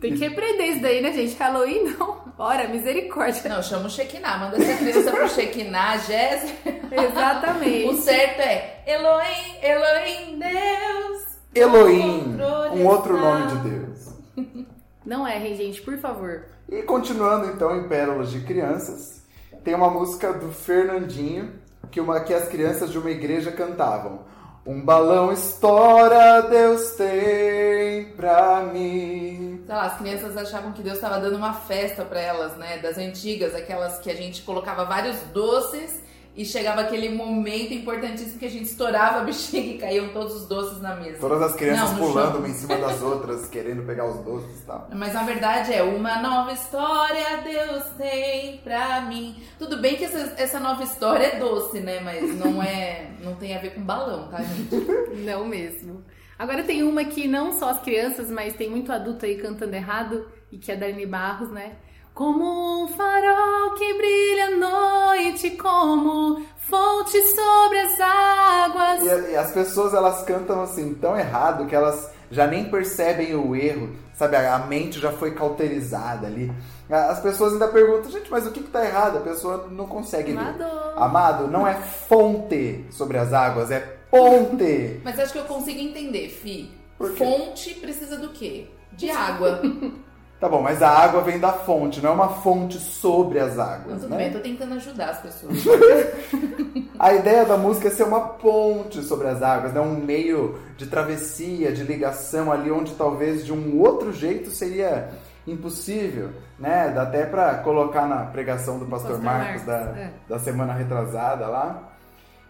Tem 0.01 0.15
que 0.17 0.27
aprender 0.27 0.67
isso 0.67 0.83
daí, 0.83 1.01
né, 1.01 1.13
gente? 1.13 1.37
Halloween 1.37 1.95
não. 1.97 2.23
Ora, 2.37 2.67
misericórdia. 2.67 3.49
Não, 3.49 3.63
chama 3.63 3.87
o 3.87 3.91
Shekinah. 3.91 4.37
Manda 4.37 4.57
essa 4.57 4.77
criança 4.77 5.11
pro 5.13 5.29
Shekinah, 5.29 5.99
Jéssica. 5.99 6.83
O 6.93 6.95
Exatamente. 6.95 8.03
certo 8.03 8.41
é 8.41 8.83
Elohim, 8.87 9.57
Elohim, 9.63 10.39
Deus. 10.39 11.23
Elohim, 11.55 12.37
um 12.75 12.87
outro 12.87 13.17
nome 13.17 13.47
de 13.47 13.71
Deus. 13.71 14.72
Não 15.05 15.27
errem, 15.27 15.57
gente, 15.57 15.83
por 15.83 15.99
favor. 15.99 16.45
E 16.69 16.83
continuando 16.83 17.47
então 17.47 17.77
em 17.77 17.89
Pérolas 17.89 18.31
de 18.31 18.41
Crianças, 18.41 19.23
tem 19.65 19.75
uma 19.75 19.91
música 19.91 20.33
do 20.33 20.51
Fernandinho 20.53 21.53
que, 21.91 22.01
uma, 22.01 22.21
que 22.21 22.33
as 22.33 22.49
crianças 22.49 22.91
de 22.91 22.99
uma 22.99 23.11
igreja 23.11 23.53
cantavam. 23.53 24.21
Um 24.65 24.81
balão 24.81 25.33
estoura, 25.33 26.43
Deus 26.43 26.93
tem 26.93 28.13
pra 28.13 28.63
mim. 28.73 29.63
Sei 29.67 29.75
lá, 29.75 29.87
as 29.87 29.99
crianças 29.99 30.37
achavam 30.37 30.73
que 30.73 30.83
Deus 30.83 30.97
estava 30.97 31.19
dando 31.19 31.37
uma 31.37 31.53
festa 31.53 32.05
pra 32.05 32.21
elas, 32.21 32.57
né? 32.57 32.79
Das 32.79 32.97
antigas, 32.97 33.55
aquelas 33.55 33.99
que 33.99 34.11
a 34.11 34.15
gente 34.15 34.43
colocava 34.43 34.85
vários 34.85 35.21
doces 35.33 36.03
e 36.35 36.47
chegava 36.47 36.81
aquele 36.81 37.11
momento 37.11 37.75
importantíssimo 37.75 38.39
que 38.39 38.47
a 38.47 38.51
gente 38.51 38.65
estourava 38.65 39.21
a 39.21 39.25
bexiga 39.25 39.59
e 39.59 39.79
caíam 39.79 40.09
todos 40.09 40.35
os 40.35 40.49
doces 40.49 40.81
na 40.81 40.97
mesa. 40.97 41.19
Todas 41.19 41.43
as 41.43 41.55
crianças 41.55 41.91
Não, 41.91 41.99
pulando 41.99 42.39
uma 42.39 42.49
em 42.49 42.55
cima 42.55 42.77
das 42.77 43.03
outras, 43.03 43.47
querendo 43.49 43.85
pegar 43.85 44.07
os 44.07 44.25
doces 44.25 44.63
e 44.63 44.65
tal. 44.65 44.89
Mas 44.95 45.13
na 45.13 45.25
verdade 45.25 45.75
é 45.75 45.83
uma 45.83 46.23
nova 46.23 46.53
história 46.53 47.43
Deus 47.45 47.85
tem 47.99 48.59
pra 48.59 49.03
mim. 49.03 49.43
Tudo 49.59 49.79
bem 49.79 49.97
que 49.97 50.05
essa, 50.05 50.35
essa 50.39 50.59
nova 50.59 50.83
história 50.83 51.27
é 51.27 51.39
doce, 51.39 51.81
né? 51.81 52.01
Mas 52.01 52.35
não 52.39 52.63
é, 52.63 53.11
não 53.23 53.35
tem 53.35 53.55
a 53.55 53.61
ver 53.61 53.75
com 53.75 53.83
balão, 53.83 54.29
tá, 54.29 54.39
gente? 54.43 54.75
Não 55.23 55.47
mesmo. 55.47 56.03
Agora 56.39 56.65
tem 56.65 56.83
uma 56.83 57.05
que 57.05 57.29
não 57.29 57.53
só 57.53 57.69
as 57.69 57.81
crianças, 57.81 58.29
mas 58.29 58.55
tem 58.55 58.69
muito 58.69 58.91
adulto 58.91 59.25
aí 59.25 59.37
cantando 59.37 59.77
errado, 59.77 60.27
e 60.51 60.59
que 60.59 60.73
é 60.73 60.77
da 60.77 60.87
Dani 60.87 61.07
Barros, 61.07 61.51
né? 61.51 61.77
Como 62.15 62.85
um 62.85 62.89
farol 62.89 63.75
que 63.75 63.95
brilha 63.95 64.47
à 64.47 64.51
noite, 64.51 65.51
como 65.53 66.43
fonte 66.59 67.23
sobre 67.35 67.79
as 67.79 68.01
águas. 68.01 69.03
E, 69.03 69.33
e 69.33 69.37
as 69.37 69.51
pessoas 69.53 69.95
elas 69.95 70.23
cantam 70.23 70.63
assim 70.63 70.93
tão 70.95 71.19
errado 71.19 71.67
que 71.67 71.75
elas 71.75 72.11
já 72.31 72.47
nem 72.47 72.65
percebem 72.65 73.35
o 73.35 73.57
erro, 73.57 73.97
sabe? 74.15 74.37
A, 74.37 74.57
a 74.57 74.59
mente 74.67 75.01
já 75.01 75.11
foi 75.11 75.35
cauterizada 75.35 76.27
ali. 76.27 76.53
As 76.91 77.21
pessoas 77.21 77.55
ainda 77.55 77.69
perguntam, 77.69 78.11
gente, 78.11 78.31
mas 78.31 78.47
o 78.47 78.51
que, 78.51 78.63
que 78.63 78.71
tá 78.71 78.85
errado? 78.85 79.17
A 79.17 79.23
pessoa 79.23 79.69
não 79.71 79.87
consegue. 79.87 80.33
Amado. 80.33 80.65
Amado, 80.97 81.49
não 81.49 81.67
é 81.67 81.75
fonte 81.75 82.85
sobre 82.91 83.17
as 83.17 83.33
águas, 83.33 83.71
é 83.71 83.81
ponte. 84.11 85.01
Mas 85.03 85.19
acho 85.19 85.33
que 85.33 85.39
eu 85.39 85.45
consigo 85.45 85.81
entender, 85.81 86.29
Fi. 86.29 86.71
Por 86.99 87.13
quê? 87.13 87.25
Fonte 87.25 87.75
precisa 87.75 88.19
do 88.19 88.29
quê? 88.29 88.67
De 88.93 89.11
água. 89.11 89.63
Tá 90.43 90.49
bom, 90.49 90.61
mas 90.61 90.83
a 90.83 90.89
água 90.89 91.21
vem 91.21 91.39
da 91.39 91.53
fonte, 91.53 92.01
não 92.01 92.11
é 92.11 92.13
uma 92.15 92.29
fonte 92.29 92.77
sobre 92.77 93.39
as 93.39 93.61
águas, 93.61 94.01
tudo 94.01 94.09
né? 94.09 94.17
bem, 94.17 94.27
eu 94.27 94.33
tô 94.33 94.41
tentando 94.41 94.75
ajudar 94.75 95.11
as 95.11 95.21
pessoas. 95.21 95.57
A 96.99 97.15
ideia 97.15 97.45
da 97.45 97.57
música 97.57 97.87
é 97.87 97.91
ser 97.93 98.03
uma 98.03 98.21
ponte 98.23 99.05
sobre 99.05 99.29
as 99.29 99.41
águas, 99.41 99.73
né? 99.73 99.81
um 99.81 99.95
meio 99.95 100.59
de 100.77 100.87
travessia, 100.87 101.71
de 101.71 101.85
ligação 101.85 102.51
ali 102.51 102.73
onde 102.73 102.93
talvez 102.95 103.47
de 103.47 103.53
um 103.53 103.81
outro 103.81 104.13
jeito 104.13 104.51
seria 104.51 105.11
impossível, 105.47 106.31
né? 106.59 106.91
Dá 106.93 107.03
até 107.03 107.25
para 107.25 107.59
colocar 107.59 108.09
na 108.09 108.27
pregação 108.27 108.81
do 108.81 108.87
pastor, 108.87 109.13
Pastor 109.13 109.25
Marcos, 109.25 109.65
Marcos, 109.65 109.95
da, 109.95 110.01
é. 110.01 110.13
da 110.29 110.41
semana 110.41 110.73
retrasada 110.73 111.47
lá. 111.47 111.85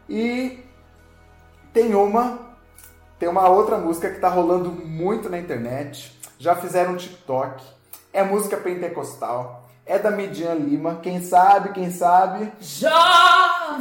E 0.08 0.64
tem 1.74 1.94
uma, 1.94 2.38
tem 3.18 3.28
uma 3.28 3.50
outra 3.50 3.76
música 3.76 4.08
que 4.08 4.18
tá 4.18 4.30
rolando 4.30 4.70
muito 4.70 5.28
na 5.28 5.38
internet. 5.38 6.18
Já 6.38 6.54
fizeram 6.54 6.94
um 6.94 6.96
TikTok. 6.96 7.81
É 8.12 8.22
música 8.22 8.56
pentecostal. 8.56 9.68
É 9.86 9.98
da 9.98 10.10
Midian 10.10 10.54
Lima. 10.54 11.00
Quem 11.02 11.22
sabe, 11.22 11.72
quem 11.72 11.90
sabe. 11.90 12.52
Jó! 12.60 13.78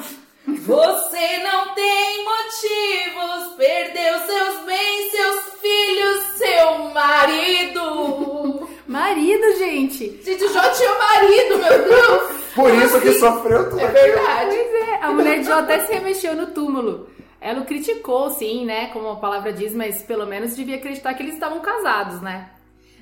Você 0.48 1.38
não 1.44 1.76
tem 1.76 2.26
motivos, 2.26 3.56
perdeu 3.58 4.20
seus 4.20 4.66
bens, 4.66 5.12
seus 5.12 5.44
filhos, 5.62 6.24
seu 6.38 6.90
marido. 6.94 8.68
Marido, 8.88 9.58
gente! 9.58 10.22
Gente, 10.24 10.44
o 10.44 10.54
Jó 10.54 10.62
tinha 10.72 10.94
marido, 10.98 11.58
meu 11.58 11.90
Deus! 11.90 12.42
Por 12.56 12.74
isso 12.74 13.00
que 13.00 13.10
assim? 13.10 13.20
sofreu 13.20 13.70
tudo. 13.70 13.80
É 13.80 13.88
verdade. 13.88 14.56
Pois 14.56 14.90
é, 14.90 15.00
a 15.02 15.12
mulher 15.12 15.40
de 15.40 15.46
Jó 15.46 15.60
até 15.60 15.86
se 15.86 15.94
remexeu 15.94 16.36
no 16.36 16.48
túmulo. 16.48 17.10
Ela 17.40 17.62
o 17.62 17.66
criticou, 17.66 18.30
sim, 18.32 18.66
né? 18.66 18.88
Como 18.88 19.10
a 19.10 19.16
palavra 19.18 19.54
diz, 19.54 19.74
mas 19.74 20.02
pelo 20.02 20.26
menos 20.26 20.56
devia 20.56 20.78
acreditar 20.78 21.14
que 21.14 21.24
eles 21.24 21.36
estavam 21.36 21.60
casados, 21.60 22.22
né? 22.22 22.50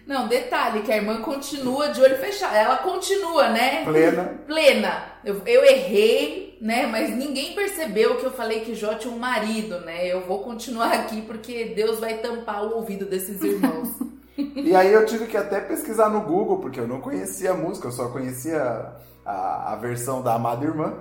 Não, 0.09 0.27
detalhe, 0.27 0.81
que 0.81 0.91
a 0.91 0.97
irmã 0.97 1.21
continua 1.21 1.89
de 1.89 2.01
olho 2.01 2.17
fechado. 2.17 2.55
Ela 2.55 2.77
continua, 2.77 3.49
né? 3.49 3.83
Plena. 3.85 4.39
Plena. 4.47 5.03
Eu, 5.23 5.39
eu 5.45 5.63
errei, 5.63 6.57
né? 6.59 6.87
Mas 6.87 7.11
ninguém 7.11 7.53
percebeu 7.53 8.17
que 8.17 8.25
eu 8.25 8.31
falei 8.31 8.61
que 8.61 8.73
Jó 8.73 8.95
tinha 8.95 9.13
um 9.13 9.19
marido, 9.19 9.79
né? 9.81 10.07
Eu 10.07 10.25
vou 10.25 10.39
continuar 10.39 10.93
aqui 10.93 11.21
porque 11.21 11.73
Deus 11.75 11.99
vai 11.99 12.15
tampar 12.17 12.65
o 12.65 12.77
ouvido 12.77 13.05
desses 13.05 13.39
irmãos. 13.39 13.89
E 14.55 14.73
aí 14.73 14.93
eu 14.93 15.05
tive 15.05 15.27
que 15.27 15.35
até 15.35 15.59
pesquisar 15.59 16.07
no 16.07 16.21
Google, 16.21 16.59
porque 16.59 16.79
eu 16.79 16.87
não 16.87 17.01
conhecia 17.01 17.51
a 17.51 17.53
música, 17.53 17.89
eu 17.89 17.91
só 17.91 18.07
conhecia 18.07 18.93
a, 19.25 19.73
a 19.73 19.75
versão 19.75 20.21
da 20.21 20.35
amada 20.35 20.63
irmã. 20.63 20.93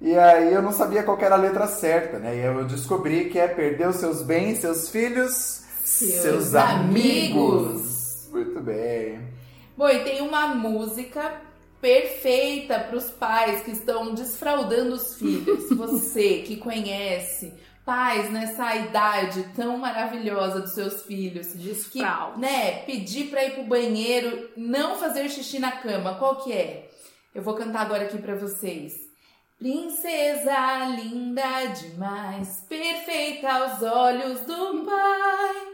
E 0.00 0.16
aí 0.16 0.54
eu 0.54 0.62
não 0.62 0.72
sabia 0.72 1.02
qual 1.02 1.18
que 1.18 1.24
era 1.26 1.34
a 1.34 1.38
letra 1.38 1.66
certa, 1.66 2.18
né? 2.18 2.34
E 2.34 2.40
eu 2.40 2.64
descobri 2.64 3.28
que 3.28 3.38
é 3.38 3.46
perder 3.46 3.88
os 3.88 3.96
seus 3.96 4.22
bens, 4.22 4.60
seus 4.60 4.88
filhos, 4.88 5.60
seus, 5.84 6.54
amigos. 6.54 7.87
Muito 8.30 8.60
bem. 8.60 9.20
Bom, 9.76 9.88
e 9.88 10.04
tem 10.04 10.20
uma 10.20 10.48
música 10.48 11.40
perfeita 11.80 12.80
para 12.80 12.96
os 12.96 13.10
pais 13.10 13.62
que 13.62 13.70
estão 13.70 14.14
desfraudando 14.14 14.94
os 14.94 15.16
filhos. 15.16 15.68
Você 15.76 16.38
que 16.42 16.56
conhece 16.56 17.54
pais 17.84 18.30
nessa 18.30 18.76
idade 18.76 19.42
tão 19.56 19.78
maravilhosa 19.78 20.60
dos 20.60 20.72
seus 20.72 21.02
filhos, 21.04 21.46
que, 21.54 21.58
Desfraude. 21.58 22.38
né, 22.38 22.82
pedir 22.82 23.30
para 23.30 23.44
ir 23.44 23.54
pro 23.54 23.64
banheiro, 23.64 24.50
não 24.56 24.96
fazer 24.96 25.26
xixi 25.30 25.58
na 25.58 25.72
cama, 25.72 26.16
qual 26.16 26.36
que 26.36 26.52
é? 26.52 26.90
Eu 27.34 27.42
vou 27.42 27.54
cantar 27.54 27.82
agora 27.82 28.04
aqui 28.04 28.18
para 28.18 28.34
vocês. 28.34 28.92
Princesa 29.58 30.84
linda 30.96 31.64
demais, 31.66 32.60
perfeita 32.68 33.50
aos 33.50 33.82
olhos 33.82 34.40
do 34.42 34.84
pai. 34.84 35.68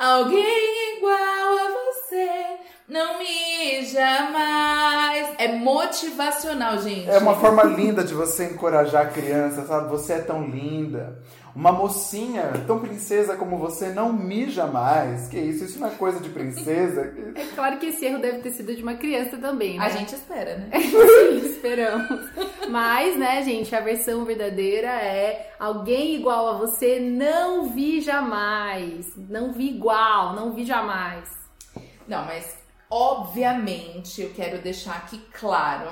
Alguém 0.00 0.96
igual 0.96 1.12
a 1.12 1.68
você, 1.84 2.58
não 2.90 3.18
me 3.18 3.84
jamais. 3.86 5.34
É 5.38 5.48
motivacional, 5.56 6.78
gente. 6.78 7.08
É 7.08 7.18
uma 7.18 7.36
forma 7.36 7.62
linda 7.62 8.02
de 8.02 8.12
você 8.12 8.46
encorajar 8.46 9.06
a 9.06 9.08
criança, 9.08 9.64
sabe? 9.64 9.88
Você 9.90 10.14
é 10.14 10.18
tão 10.18 10.44
linda. 10.44 11.22
Uma 11.54 11.72
mocinha 11.72 12.52
tão 12.66 12.78
princesa 12.78 13.36
como 13.36 13.58
você 13.58 13.88
não 13.88 14.12
mija 14.12 14.66
mais. 14.66 15.28
Que 15.28 15.38
isso? 15.38 15.64
Isso 15.64 15.78
não 15.78 15.88
é 15.88 15.90
coisa 15.90 16.20
de 16.20 16.28
princesa. 16.28 17.12
É 17.34 17.44
claro 17.54 17.78
que 17.78 17.86
esse 17.86 18.04
erro 18.04 18.18
deve 18.18 18.38
ter 18.38 18.50
sido 18.50 18.74
de 18.74 18.82
uma 18.82 18.94
criança 18.94 19.36
também, 19.36 19.78
né? 19.78 19.84
A 19.84 19.88
gente 19.88 20.14
espera, 20.14 20.56
né? 20.56 20.70
Sim, 20.80 21.46
esperamos. 21.46 22.30
Mas, 22.68 23.16
né, 23.16 23.42
gente, 23.42 23.74
a 23.74 23.80
versão 23.80 24.24
verdadeira 24.24 24.88
é 24.88 25.54
alguém 25.58 26.16
igual 26.16 26.48
a 26.48 26.52
você 26.54 27.00
não 27.00 27.68
vi 27.68 28.00
jamais. 28.00 29.06
Não 29.16 29.52
vi 29.52 29.70
igual, 29.70 30.34
não 30.34 30.52
vi 30.52 30.64
jamais. 30.64 31.28
Não, 32.06 32.24
mas 32.24 32.59
obviamente 32.90 34.20
eu 34.20 34.30
quero 34.30 34.60
deixar 34.60 34.96
aqui 34.96 35.18
claro 35.32 35.90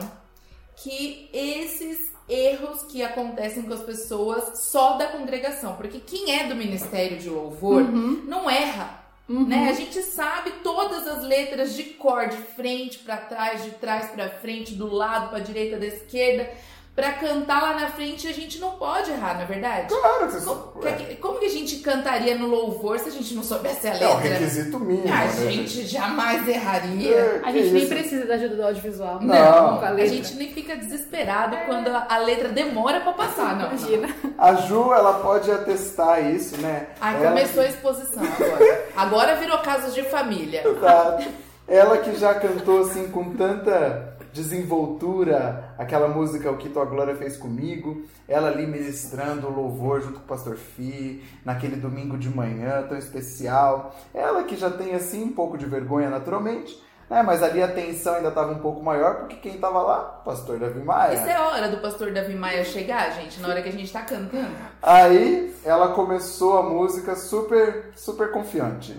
que 0.76 1.30
esses 1.32 2.12
erros 2.28 2.82
que 2.82 3.02
acontecem 3.02 3.62
com 3.62 3.72
as 3.72 3.82
pessoas 3.82 4.60
só 4.60 4.96
da 4.96 5.06
congregação, 5.06 5.76
porque 5.76 5.98
quem 6.00 6.38
é 6.38 6.46
do 6.46 6.54
ministério 6.54 7.18
de 7.18 7.30
louvor 7.30 7.82
não 7.82 8.50
erra. 8.50 8.98
Né? 9.28 9.68
A 9.68 9.74
gente 9.74 10.00
sabe 10.02 10.50
todas 10.62 11.06
as 11.06 11.22
letras 11.22 11.74
de 11.74 11.84
cor, 11.84 12.28
de 12.28 12.38
frente 12.38 12.98
para 13.00 13.18
trás, 13.18 13.62
de 13.62 13.72
trás 13.72 14.10
para 14.10 14.30
frente, 14.30 14.74
do 14.74 14.86
lado 14.86 15.28
para 15.28 15.40
direita, 15.40 15.78
da 15.78 15.86
esquerda. 15.86 16.50
Pra 16.98 17.12
cantar 17.12 17.62
lá 17.62 17.74
na 17.74 17.86
frente 17.90 18.26
a 18.26 18.32
gente 18.32 18.58
não 18.58 18.72
pode 18.72 19.08
errar, 19.12 19.34
não 19.34 19.42
é 19.42 19.44
verdade? 19.44 19.86
Claro 19.94 20.26
que 20.26 20.32
você 20.32 20.44
Como, 20.44 20.72
Ué, 20.82 20.92
que, 20.94 21.14
como 21.14 21.38
que 21.38 21.44
a 21.46 21.48
gente 21.48 21.76
cantaria 21.76 22.36
no 22.36 22.48
louvor 22.48 22.98
se 22.98 23.08
a 23.08 23.12
gente 23.12 23.36
não 23.36 23.44
soubesse 23.44 23.86
a 23.86 23.90
É 23.94 24.08
um 24.08 24.16
letra? 24.16 24.30
requisito 24.30 24.80
mínimo. 24.80 25.06
A 25.14 25.18
né, 25.18 25.50
gente 25.52 25.86
jamais 25.86 26.48
erraria. 26.48 27.14
É, 27.14 27.40
A 27.44 27.52
gente 27.52 27.70
nem 27.70 27.82
isso? 27.84 27.88
precisa 27.94 28.26
da 28.26 28.34
ajuda 28.34 28.56
do 28.56 28.62
audiovisual. 28.64 29.20
Não. 29.22 29.78
com 29.78 29.84
a 29.84 29.88
A 29.90 30.06
gente 30.06 30.34
nem 30.34 30.52
fica 30.52 30.74
desesperado 30.76 31.56
quando 31.66 31.86
a, 31.86 32.04
a 32.08 32.18
letra 32.18 32.48
demora 32.48 32.98
pra 33.00 33.12
passar, 33.12 33.54
não. 33.56 33.68
não. 33.70 33.76
Imagina. 33.76 34.08
A 34.36 34.54
Ju, 34.54 34.92
ela 34.92 35.20
pode 35.20 35.52
atestar 35.52 36.20
isso, 36.34 36.56
né? 36.60 36.88
Ai, 37.00 37.14
Ela 37.14 37.28
começou 37.28 37.62
a 37.62 37.66
exposição 37.66 38.24
agora. 38.24 38.84
Agora 38.96 39.36
virou 39.36 39.58
casos 39.58 39.94
de 39.94 40.02
família. 40.02 40.66
Exato. 40.66 41.28
Ela 41.68 41.98
que 41.98 42.16
já 42.16 42.34
cantou 42.34 42.80
assim 42.80 43.08
com 43.08 43.36
tanta 43.36 44.16
desenvoltura, 44.32 45.67
aquela 45.78 46.08
música 46.08 46.50
O 46.50 46.58
que 46.58 46.68
tua 46.68 46.84
glória 46.84 47.14
fez 47.14 47.36
comigo, 47.36 48.02
ela 48.26 48.48
ali 48.48 48.66
ministrando 48.66 49.46
o 49.46 49.54
louvor 49.54 50.00
junto 50.00 50.18
com 50.18 50.24
o 50.24 50.28
pastor 50.28 50.56
Fi, 50.56 51.24
naquele 51.44 51.76
domingo 51.76 52.18
de 52.18 52.28
manhã 52.28 52.84
tão 52.88 52.98
especial. 52.98 53.94
Ela 54.12 54.42
que 54.42 54.56
já 54.56 54.68
tem 54.68 54.94
assim 54.94 55.22
um 55.22 55.32
pouco 55.32 55.56
de 55.56 55.64
vergonha 55.64 56.10
naturalmente, 56.10 56.76
né? 57.08 57.22
Mas 57.22 57.42
ali 57.42 57.62
a 57.62 57.68
tensão 57.68 58.16
ainda 58.16 58.28
estava 58.28 58.52
um 58.52 58.58
pouco 58.58 58.82
maior 58.82 59.20
porque 59.20 59.36
quem 59.36 59.54
estava 59.54 59.80
lá, 59.80 60.20
o 60.20 60.24
pastor 60.24 60.58
Davi 60.58 60.80
Maia. 60.80 61.14
Isso 61.14 61.28
é 61.28 61.40
hora 61.40 61.68
do 61.68 61.78
pastor 61.78 62.12
Davi 62.12 62.34
Maia 62.34 62.64
chegar, 62.64 63.12
gente, 63.12 63.40
na 63.40 63.48
hora 63.48 63.62
que 63.62 63.68
a 63.68 63.72
gente 63.72 63.92
tá 63.92 64.02
cantando. 64.02 64.50
Aí 64.82 65.54
ela 65.64 65.94
começou 65.94 66.58
a 66.58 66.62
música 66.62 67.14
super 67.14 67.92
super 67.94 68.30
confiante. 68.32 68.94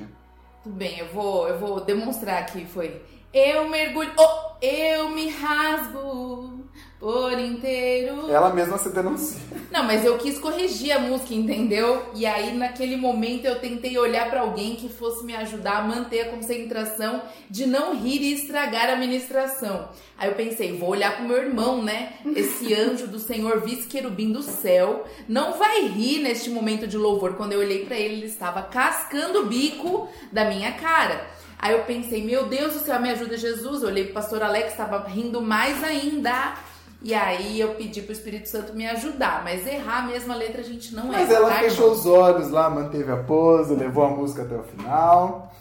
Tudo 0.64 0.76
bem, 0.76 1.00
eu 1.00 1.08
vou, 1.14 1.48
eu 1.48 1.58
vou 1.58 1.82
demonstrar 1.82 2.46
que 2.46 2.66
foi. 2.66 3.02
Eu 3.34 3.70
mergulho, 3.70 4.12
oh, 4.18 4.56
eu 4.60 5.10
me 5.10 5.30
rasgo 5.30 6.60
por 7.00 7.40
inteiro. 7.40 8.30
Ela 8.30 8.54
mesma 8.54 8.78
se 8.78 8.90
denuncia. 8.90 9.40
Não, 9.72 9.84
mas 9.84 10.04
eu 10.04 10.18
quis 10.18 10.38
corrigir 10.38 10.92
a 10.92 11.00
música, 11.00 11.34
entendeu? 11.34 12.10
E 12.14 12.26
aí, 12.26 12.58
naquele 12.58 12.98
momento, 12.98 13.46
eu 13.46 13.60
tentei 13.60 13.98
olhar 13.98 14.30
pra 14.30 14.42
alguém 14.42 14.76
que 14.76 14.90
fosse 14.90 15.24
me 15.24 15.36
ajudar 15.36 15.78
a 15.78 15.82
manter 15.84 16.22
a 16.22 16.30
concentração 16.30 17.22
de 17.50 17.66
não 17.66 17.96
rir 17.96 18.22
e 18.22 18.34
estragar 18.34 18.90
a 18.90 18.98
ministração. 18.98 19.90
Aí 20.18 20.30
eu 20.30 20.36
pensei, 20.36 20.76
vou 20.76 20.90
olhar 20.90 21.16
pro 21.16 21.26
meu 21.28 21.38
irmão, 21.38 21.82
né? 21.82 22.14
Esse 22.36 22.74
anjo 22.76 23.08
do 23.08 23.20
Senhor, 23.20 23.62
vice-querubim 23.62 24.32
do 24.32 24.42
céu, 24.42 25.06
não 25.28 25.54
vai 25.54 25.86
rir 25.86 26.24
neste 26.24 26.50
momento 26.50 26.86
de 26.86 26.98
louvor. 26.98 27.36
Quando 27.36 27.54
eu 27.54 27.60
olhei 27.60 27.86
pra 27.86 27.96
ele, 27.96 28.16
ele 28.16 28.26
estava 28.26 28.64
cascando 28.64 29.42
o 29.42 29.46
bico 29.46 30.10
da 30.32 30.46
minha 30.46 30.74
cara. 30.74 31.39
Aí 31.62 31.74
eu 31.74 31.84
pensei, 31.84 32.24
meu 32.26 32.46
Deus 32.48 32.74
do 32.74 32.80
céu, 32.80 33.00
me 33.02 33.10
ajuda 33.10 33.36
Jesus. 33.38 33.84
Eu 33.84 33.90
olhei 33.90 34.06
pro 34.06 34.14
pastor 34.14 34.42
Alex, 34.42 34.72
estava 34.72 35.06
rindo 35.08 35.42
mais 35.42 35.84
ainda. 35.84 36.56
E 37.02 37.14
aí 37.14 37.60
eu 37.60 37.76
pedi 37.76 38.02
pro 38.02 38.12
Espírito 38.14 38.48
Santo 38.50 38.74
me 38.74 38.86
ajudar, 38.88 39.44
mas 39.44 39.66
errar 39.68 40.04
a 40.04 40.08
mesma 40.08 40.36
letra 40.36 40.62
a 40.62 40.64
gente 40.64 40.94
não 40.96 41.08
Mas 41.08 41.30
erra. 41.30 41.34
ela 41.34 41.50
tá, 41.50 41.56
fechou 41.60 41.86
irmão? 41.88 42.00
os 42.00 42.06
olhos 42.06 42.50
lá, 42.50 42.70
manteve 42.70 43.12
a 43.12 43.18
pose, 43.18 43.74
levou 43.76 44.04
a 44.04 44.10
música 44.10 44.44
até 44.44 44.56
o 44.56 44.64
final. 44.64 45.54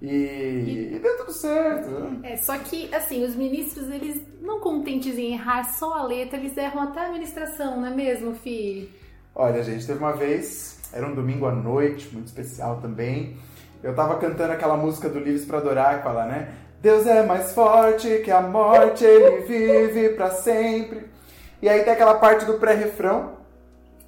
E, 0.00 0.90
e 0.94 0.98
deu 1.02 1.16
tudo 1.18 1.32
certo. 1.32 1.88
né? 1.88 2.32
É, 2.32 2.36
só 2.36 2.56
que, 2.58 2.94
assim, 2.94 3.24
os 3.24 3.34
ministros, 3.34 3.88
eles 3.90 4.20
não 4.42 4.60
contentes 4.60 5.18
em 5.18 5.32
errar 5.34 5.64
só 5.64 5.94
a 5.94 6.02
letra, 6.02 6.38
eles 6.38 6.56
erram 6.56 6.82
até 6.82 7.00
a 7.00 7.06
administração, 7.08 7.80
não 7.80 7.86
é 7.86 7.90
mesmo, 7.90 8.34
Fi? 8.34 8.90
Olha, 9.34 9.62
gente, 9.62 9.86
teve 9.86 9.98
uma 9.98 10.12
vez, 10.12 10.78
era 10.92 11.06
um 11.06 11.14
domingo 11.14 11.46
à 11.46 11.52
noite, 11.52 12.08
muito 12.12 12.26
especial 12.26 12.78
também. 12.80 13.36
Eu 13.82 13.94
tava 13.94 14.16
cantando 14.16 14.52
aquela 14.52 14.76
música 14.76 15.08
do 15.08 15.18
Livres 15.18 15.44
pra 15.44 15.58
Adorar, 15.58 16.02
fala, 16.02 16.24
né? 16.24 16.48
Deus 16.80 17.06
é 17.06 17.22
mais 17.24 17.52
forte 17.52 18.20
que 18.24 18.30
a 18.30 18.40
morte, 18.40 19.04
ele 19.04 19.42
vive 19.42 20.10
pra 20.10 20.30
sempre. 20.30 21.06
E 21.60 21.68
aí 21.68 21.82
tem 21.82 21.92
aquela 21.92 22.14
parte 22.14 22.44
do 22.44 22.54
pré-refrão, 22.54 23.32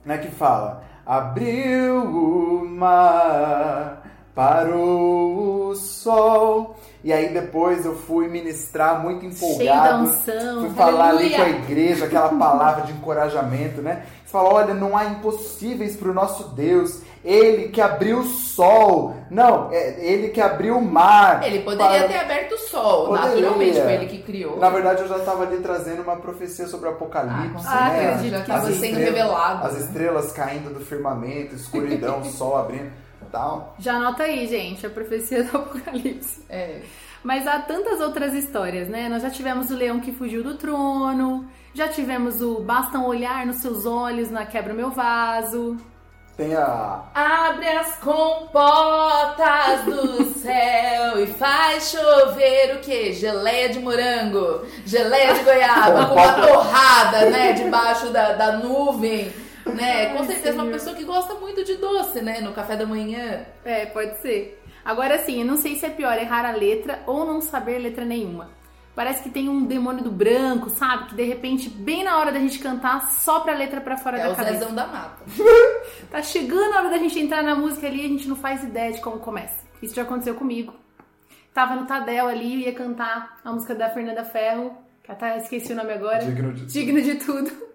né, 0.04 0.18
que 0.18 0.28
fala: 0.28 0.82
Abriu 1.04 2.02
o 2.02 2.64
mar, 2.66 4.02
parou 4.34 5.70
o 5.70 5.74
sol. 5.74 6.76
E 7.08 7.12
aí 7.12 7.30
depois 7.30 7.86
eu 7.86 7.96
fui 7.96 8.28
ministrar 8.28 9.00
muito 9.02 9.22
Cheio 9.34 9.56
da 9.56 9.56
empolgado. 9.64 10.02
unção. 10.04 10.60
Fui 10.60 10.70
falar 10.74 11.08
ali 11.08 11.34
aleluia. 11.34 11.36
com 11.38 11.42
a 11.42 11.48
igreja, 11.48 12.04
aquela 12.04 12.28
palavra 12.28 12.82
de 12.84 12.92
encorajamento, 12.92 13.80
né? 13.80 14.02
Você 14.26 14.30
fala, 14.30 14.52
olha, 14.52 14.74
não 14.74 14.94
há 14.94 15.06
impossíveis 15.06 15.96
para 15.96 16.10
o 16.10 16.12
nosso 16.12 16.50
Deus. 16.50 17.00
Ele 17.24 17.68
que 17.68 17.80
abriu 17.80 18.18
o 18.18 18.24
sol. 18.24 19.16
Não, 19.30 19.70
é 19.72 20.04
ele 20.04 20.28
que 20.28 20.40
abriu 20.40 20.76
o 20.76 20.82
mar. 20.84 21.42
Ele 21.46 21.60
poderia 21.60 22.00
Para- 22.00 22.08
ter 22.08 22.18
aberto 22.18 22.52
o 22.52 22.58
sol, 22.58 23.06
Poderia. 23.08 23.28
naturalmente, 23.36 23.80
foi 23.80 23.92
ele 23.94 24.06
que 24.06 24.18
criou. 24.22 24.58
Na 24.58 24.68
verdade, 24.68 25.00
eu 25.00 25.08
já 25.08 25.16
estava 25.16 25.44
ali 25.44 25.56
trazendo 25.62 26.02
uma 26.02 26.16
profecia 26.16 26.66
sobre 26.66 26.90
o 26.90 26.92
Apocalipse, 26.92 27.64
Ah, 27.66 27.88
né? 27.88 28.08
acredito 28.10 28.34
que 28.34 28.40
estava 28.40 28.70
sendo 28.70 28.98
revelado. 28.98 29.66
As 29.66 29.78
estrelas 29.80 30.30
caindo 30.32 30.74
do 30.74 30.84
firmamento, 30.84 31.54
escuridão, 31.54 32.22
sol 32.36 32.54
abrindo 32.58 32.90
tal. 33.30 33.74
Já 33.78 33.94
anota 33.94 34.24
aí, 34.24 34.46
gente, 34.46 34.86
a 34.86 34.90
profecia 34.90 35.44
do 35.44 35.56
Apocalipse. 35.56 36.42
É. 36.48 36.82
Mas 37.22 37.46
há 37.46 37.58
tantas 37.58 38.00
outras 38.00 38.32
histórias, 38.32 38.88
né? 38.88 39.08
Nós 39.08 39.22
já 39.22 39.30
tivemos 39.30 39.70
o 39.70 39.76
leão 39.76 40.00
que 40.00 40.12
fugiu 40.12 40.42
do 40.42 40.54
trono, 40.54 41.48
já 41.74 41.88
tivemos 41.88 42.40
o 42.40 42.60
basta 42.60 42.98
um 42.98 43.06
olhar 43.06 43.44
nos 43.44 43.56
seus 43.56 43.84
olhos 43.86 44.30
na 44.30 44.46
quebra 44.46 44.72
meu 44.72 44.90
vaso. 44.90 45.76
Tem 46.38 46.54
a. 46.54 47.02
Abre 47.12 47.68
as 47.68 47.96
comportas 47.96 49.84
do 49.84 50.24
céu 50.38 51.20
e 51.20 51.26
faz 51.26 51.90
chover 51.90 52.76
o 52.76 52.78
quê? 52.78 53.12
Geleia 53.12 53.70
de 53.70 53.80
morango, 53.80 54.64
geleia 54.86 55.34
de 55.34 55.40
goiaba, 55.42 56.06
com 56.06 56.14
uma 56.14 56.32
torrada, 56.34 57.28
né, 57.28 57.54
debaixo 57.54 58.10
da, 58.10 58.34
da 58.34 58.52
nuvem, 58.52 59.32
né? 59.74 60.14
Com 60.16 60.24
certeza 60.24 60.62
uma 60.62 60.70
pessoa 60.72 60.94
que 60.96 61.04
gosta 61.04 61.34
muito 61.34 61.64
de 61.64 61.76
doce, 61.76 62.20
né, 62.20 62.40
no 62.40 62.52
café 62.52 62.76
da 62.76 62.86
manhã. 62.86 63.44
É, 63.64 63.86
pode 63.86 64.20
ser. 64.20 64.62
Agora 64.84 65.16
assim, 65.16 65.40
eu 65.40 65.46
não 65.46 65.56
sei 65.56 65.76
se 65.76 65.84
é 65.86 65.90
pior 65.90 66.16
errar 66.18 66.46
a 66.46 66.52
letra 66.52 67.02
ou 67.06 67.24
não 67.26 67.40
saber 67.40 67.78
letra 67.78 68.04
nenhuma. 68.04 68.50
Parece 68.94 69.22
que 69.22 69.30
tem 69.30 69.48
um 69.48 69.64
demônio 69.64 70.02
do 70.02 70.10
branco, 70.10 70.68
sabe? 70.70 71.10
Que 71.10 71.14
de 71.14 71.22
repente, 71.22 71.68
bem 71.68 72.02
na 72.02 72.18
hora 72.18 72.32
da 72.32 72.38
gente 72.40 72.58
cantar, 72.58 73.08
sopra 73.12 73.52
a 73.52 73.56
letra 73.56 73.80
pra 73.80 73.96
fora 73.96 74.18
É 74.18 74.24
da 74.24 74.32
o 74.32 74.34
cabeça. 74.34 74.54
Zezão 74.58 74.74
da 74.74 74.86
Mata. 74.88 75.24
Tá 76.10 76.20
chegando 76.22 76.74
a 76.74 76.78
hora 76.78 76.90
da 76.90 76.98
gente 76.98 77.18
entrar 77.18 77.42
na 77.42 77.54
música 77.54 77.86
ali 77.86 78.02
e 78.02 78.06
a 78.06 78.08
gente 78.08 78.28
não 78.28 78.34
faz 78.34 78.64
ideia 78.64 78.92
de 78.92 79.00
como 79.00 79.18
começa. 79.20 79.62
Isso 79.80 79.94
já 79.94 80.02
aconteceu 80.02 80.34
comigo. 80.34 80.74
Tava 81.54 81.76
no 81.76 81.86
Tadel 81.86 82.26
ali 82.26 82.54
e 82.56 82.64
ia 82.64 82.72
cantar 82.72 83.38
a 83.44 83.52
música 83.52 83.74
da 83.74 83.88
Fernanda 83.90 84.24
Ferro, 84.24 84.76
que 85.02 85.12
até 85.12 85.36
esqueci 85.38 85.72
o 85.72 85.76
nome 85.76 85.92
agora. 85.92 86.18
Digno 86.24 86.52
de. 86.52 86.66
Digno 86.66 87.00
de 87.00 87.14
tudo. 87.16 87.67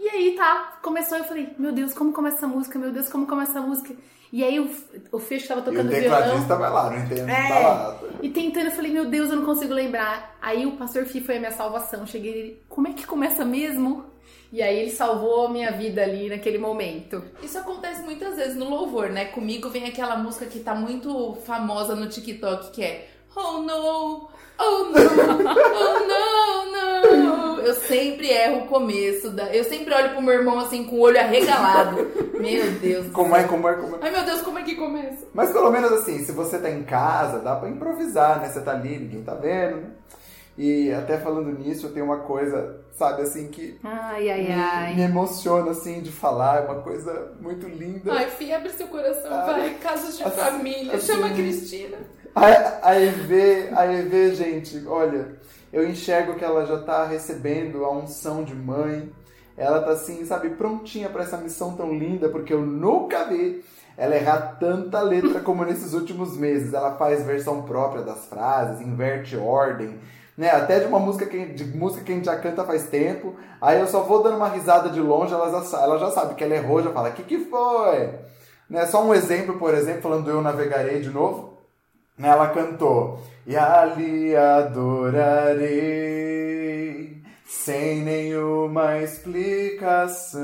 E 0.00 0.08
aí 0.08 0.34
tá, 0.34 0.78
começou 0.80 1.18
eu 1.18 1.24
falei, 1.24 1.54
meu 1.58 1.72
Deus, 1.72 1.92
como 1.92 2.10
começa 2.10 2.38
essa 2.38 2.46
música? 2.46 2.78
Meu 2.78 2.90
Deus, 2.90 3.10
como 3.10 3.26
começa 3.26 3.50
essa 3.50 3.60
música? 3.60 3.94
E 4.32 4.42
aí 4.42 4.58
o, 4.58 4.70
o 5.12 5.18
Fecho 5.18 5.46
tava 5.46 5.60
E 5.60 5.62
o 5.62 5.64
tocando 5.66 5.90
violão. 5.90 6.38
vai 6.56 6.70
lá, 6.70 6.90
não 6.90 7.04
entendo. 7.04 7.28
É. 7.28 7.48
Tá 7.48 7.58
lá. 7.58 8.00
E 8.22 8.30
tentando, 8.30 8.66
eu 8.66 8.72
falei, 8.72 8.92
meu 8.92 9.04
Deus, 9.10 9.28
eu 9.28 9.36
não 9.36 9.44
consigo 9.44 9.74
lembrar. 9.74 10.38
Aí 10.40 10.64
o 10.64 10.72
Pastor 10.78 11.04
Fi 11.04 11.20
foi 11.20 11.36
a 11.36 11.40
minha 11.40 11.52
salvação. 11.52 12.06
Cheguei 12.06 12.32
ele, 12.32 12.62
como 12.66 12.88
é 12.88 12.92
que 12.94 13.06
começa 13.06 13.44
mesmo? 13.44 14.06
E 14.50 14.62
aí 14.62 14.78
ele 14.78 14.90
salvou 14.90 15.46
a 15.46 15.50
minha 15.50 15.70
vida 15.72 16.02
ali 16.02 16.30
naquele 16.30 16.56
momento. 16.56 17.22
Isso 17.42 17.58
acontece 17.58 18.02
muitas 18.02 18.36
vezes 18.36 18.56
no 18.56 18.70
louvor, 18.70 19.10
né? 19.10 19.26
Comigo 19.26 19.68
vem 19.68 19.84
aquela 19.84 20.16
música 20.16 20.46
que 20.46 20.60
tá 20.60 20.74
muito 20.74 21.36
famosa 21.44 21.94
no 21.94 22.08
TikTok, 22.08 22.70
que 22.70 22.82
é 22.82 23.08
Oh 23.36 23.58
no, 23.58 24.30
oh 24.58 24.84
no, 24.84 24.98
oh 25.76 26.00
no, 26.08 27.26
no. 27.26 27.29
Eu 27.60 27.74
sempre 27.74 28.28
erro 28.28 28.64
o 28.64 28.66
começo, 28.66 29.30
da... 29.30 29.54
eu 29.54 29.64
sempre 29.64 29.92
olho 29.94 30.10
pro 30.10 30.22
meu 30.22 30.34
irmão 30.34 30.58
assim 30.58 30.84
com 30.84 30.96
o 30.96 31.00
olho 31.00 31.18
arregalado. 31.20 31.96
Meu 32.40 32.70
Deus. 32.72 33.06
do 33.06 33.12
Como 33.12 33.36
é, 33.36 33.40
céu. 33.40 33.48
como 33.50 33.68
é, 33.68 33.74
como 33.74 33.96
é. 33.96 33.98
Ai 34.02 34.10
meu 34.10 34.24
Deus, 34.24 34.40
como 34.40 34.58
é 34.58 34.62
que 34.62 34.74
começa? 34.74 35.26
Mas 35.34 35.50
pelo 35.52 35.70
menos 35.70 35.92
assim, 35.92 36.24
se 36.24 36.32
você 36.32 36.58
tá 36.58 36.70
em 36.70 36.82
casa, 36.84 37.38
dá 37.40 37.54
pra 37.56 37.68
improvisar, 37.68 38.40
né? 38.40 38.48
Você 38.48 38.60
tá 38.62 38.70
ali, 38.72 38.98
ninguém 38.98 39.22
tá 39.22 39.34
vendo, 39.34 39.76
né? 39.76 39.90
E 40.56 40.90
até 40.92 41.18
falando 41.18 41.50
nisso, 41.58 41.86
eu 41.86 41.92
tenho 41.92 42.04
uma 42.06 42.18
coisa, 42.20 42.80
sabe, 42.92 43.22
assim, 43.22 43.48
que 43.48 43.78
Ai, 43.84 44.28
ai, 44.30 44.42
me, 44.42 44.52
ai. 44.52 44.94
me 44.94 45.02
emociona, 45.02 45.70
assim, 45.70 46.00
de 46.00 46.10
falar. 46.10 46.58
É 46.58 46.60
uma 46.66 46.82
coisa 46.82 47.32
muito 47.40 47.66
linda. 47.68 48.12
Ai, 48.12 48.28
Fih, 48.30 48.52
abre 48.52 48.70
seu 48.70 48.86
coração, 48.88 49.30
Ai, 49.32 49.46
vai, 49.60 49.74
casas 49.74 50.16
de 50.18 50.24
assim- 50.24 50.36
família, 50.40 50.94
assim- 50.94 51.06
chama 51.12 51.26
a 51.28 51.30
Cristina. 51.30 51.98
A, 52.34 52.88
a 52.90 53.00
EV, 53.00 53.68
a 53.74 53.86
EV, 53.92 54.34
gente, 54.34 54.82
olha, 54.86 55.28
eu 55.72 55.88
enxergo 55.88 56.34
que 56.34 56.44
ela 56.44 56.66
já 56.66 56.78
tá 56.78 57.04
recebendo 57.04 57.84
a 57.84 57.90
unção 57.92 58.42
de 58.42 58.54
mãe. 58.54 59.12
Ela 59.56 59.80
tá 59.82 59.90
assim, 59.90 60.24
sabe, 60.24 60.50
prontinha 60.50 61.08
pra 61.08 61.22
essa 61.22 61.36
missão 61.36 61.76
tão 61.76 61.92
linda, 61.92 62.28
porque 62.28 62.52
eu 62.52 62.60
nunca 62.60 63.24
vi 63.24 63.62
ela 63.96 64.16
errar 64.16 64.56
tanta 64.58 65.00
letra 65.00 65.40
como 65.44 65.64
nesses 65.64 65.92
últimos 65.92 66.36
meses. 66.36 66.72
Ela 66.72 66.96
faz 66.96 67.24
versão 67.24 67.62
própria 67.62 68.02
das 68.02 68.26
frases, 68.26 68.80
inverte 68.80 69.36
ordem, 69.36 69.98
né? 70.36 70.50
Até 70.50 70.80
de 70.80 70.86
uma 70.86 70.98
música 70.98 71.26
que, 71.26 71.46
de 71.46 71.64
música 71.64 72.02
que 72.02 72.12
a 72.12 72.14
gente 72.14 72.24
já 72.24 72.36
canta 72.36 72.64
faz 72.64 72.86
tempo. 72.88 73.36
Aí 73.60 73.78
eu 73.78 73.86
só 73.86 74.02
vou 74.02 74.22
dando 74.22 74.36
uma 74.36 74.48
risada 74.48 74.88
de 74.88 75.00
longe, 75.00 75.34
ela 75.34 75.50
já, 75.50 75.78
ela 75.82 75.98
já 75.98 76.10
sabe 76.10 76.34
que 76.34 76.42
ela 76.42 76.54
errou, 76.54 76.82
já 76.82 76.90
fala, 76.90 77.10
o 77.10 77.12
que 77.12 77.22
que 77.22 77.38
foi? 77.44 78.14
Né? 78.68 78.86
Só 78.86 79.04
um 79.04 79.14
exemplo, 79.14 79.58
por 79.58 79.74
exemplo, 79.74 80.02
falando 80.02 80.24
do 80.24 80.30
Eu 80.30 80.42
Navegarei 80.42 81.00
de 81.00 81.10
novo. 81.10 81.49
Né, 82.20 82.28
Ela 82.28 82.48
cantou 82.50 83.18
E 83.46 83.56
ali 83.56 84.34
adorarei 85.70 87.22
Sem 87.46 88.02
nenhuma 88.02 88.98
explicação 88.98 90.40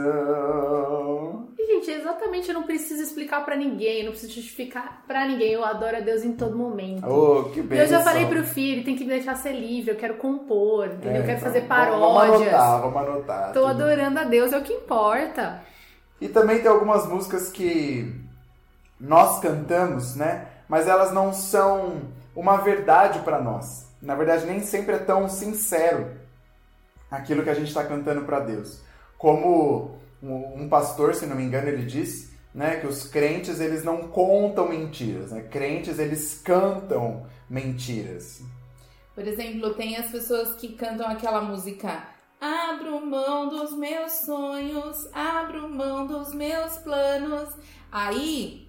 E, 1.59 1.67
gente, 1.75 1.91
exatamente, 1.91 2.49
eu 2.49 2.55
não 2.55 2.62
preciso 2.62 3.03
explicar 3.03 3.45
pra 3.45 3.57
ninguém, 3.57 4.05
não 4.05 4.12
preciso 4.12 4.33
justificar 4.35 5.03
pra 5.07 5.27
ninguém. 5.27 5.53
Eu 5.53 5.65
adoro 5.65 5.97
a 5.97 6.01
Deus 6.01 6.25
em 6.25 6.33
todo 6.33 6.57
momento. 6.57 7.05
Oh, 7.07 7.45
que 7.51 7.61
bem 7.62 7.81
eu 7.81 7.87
já 7.87 8.01
falei 8.01 8.27
pro 8.27 8.43
filho, 8.45 8.85
tem 8.85 8.97
que 8.97 9.05
me 9.05 9.11
deixar 9.11 9.35
ser 9.37 9.53
livre, 9.53 9.91
eu 9.91 9.97
quero 9.97 10.15
compor, 10.15 10.87
entendeu? 10.87 11.21
eu 11.21 11.27
quero 11.27 11.41
fazer 11.41 11.59
É, 11.59 11.62
então, 11.62 11.77
Vamos 11.77 12.15
paródias. 12.15 12.55
anotar, 12.55 12.81
vamos 12.81 12.97
anotar 12.97 13.53
Tô 13.53 13.67
adorando 13.67 14.19
a 14.19 14.25
Deus, 14.25 14.53
é 14.53 14.59
o 14.59 14.62
que 14.62 14.73
importa. 14.73 15.61
E 16.21 16.29
também 16.29 16.61
tem 16.61 16.71
algumas 16.71 17.07
músicas 17.07 17.51
que 17.51 18.11
nós 18.99 19.39
cantamos, 19.41 20.17
né? 20.17 20.47
Mas 20.68 20.87
elas 20.87 21.12
não 21.12 21.33
são 21.33 22.02
uma 22.35 22.59
verdade 22.59 23.20
para 23.20 23.40
nós. 23.40 23.87
Na 24.00 24.14
verdade, 24.14 24.46
nem 24.46 24.61
sempre 24.61 24.94
é 24.94 24.98
tão 24.98 25.29
sincero 25.29 26.11
aquilo 27.11 27.42
que 27.42 27.50
a 27.50 27.55
gente 27.55 27.68
está 27.68 27.85
cantando 27.85 28.24
para 28.24 28.40
Deus. 28.40 28.81
Como 29.16 29.98
um 30.22 30.68
pastor, 30.68 31.14
se 31.14 31.26
não 31.26 31.37
me 31.37 31.44
engano, 31.44 31.68
ele 31.68 31.85
diz, 31.85 32.33
né, 32.55 32.76
que 32.76 32.87
os 32.87 33.07
crentes 33.09 33.61
eles 33.61 33.85
não 33.85 34.09
contam 34.09 34.68
mentiras, 34.68 35.31
né? 35.31 35.42
Crentes 35.42 35.98
eles 35.98 36.40
cantam 36.42 37.26
mentiras. 37.48 38.42
Por 39.14 39.26
exemplo, 39.26 39.72
tem 39.74 39.96
as 39.96 40.11
pessoas 40.11 40.55
que 40.57 40.74
cantam 40.74 41.09
aquela 41.09 41.40
música 41.40 42.16
Abro 42.40 43.05
mão 43.05 43.48
dos 43.48 43.72
meus 43.72 44.12
sonhos, 44.12 45.09
abro 45.12 45.68
mão 45.70 46.07
dos 46.07 46.35
meus 46.35 46.76
planos. 46.79 47.48
Aí 47.90 48.65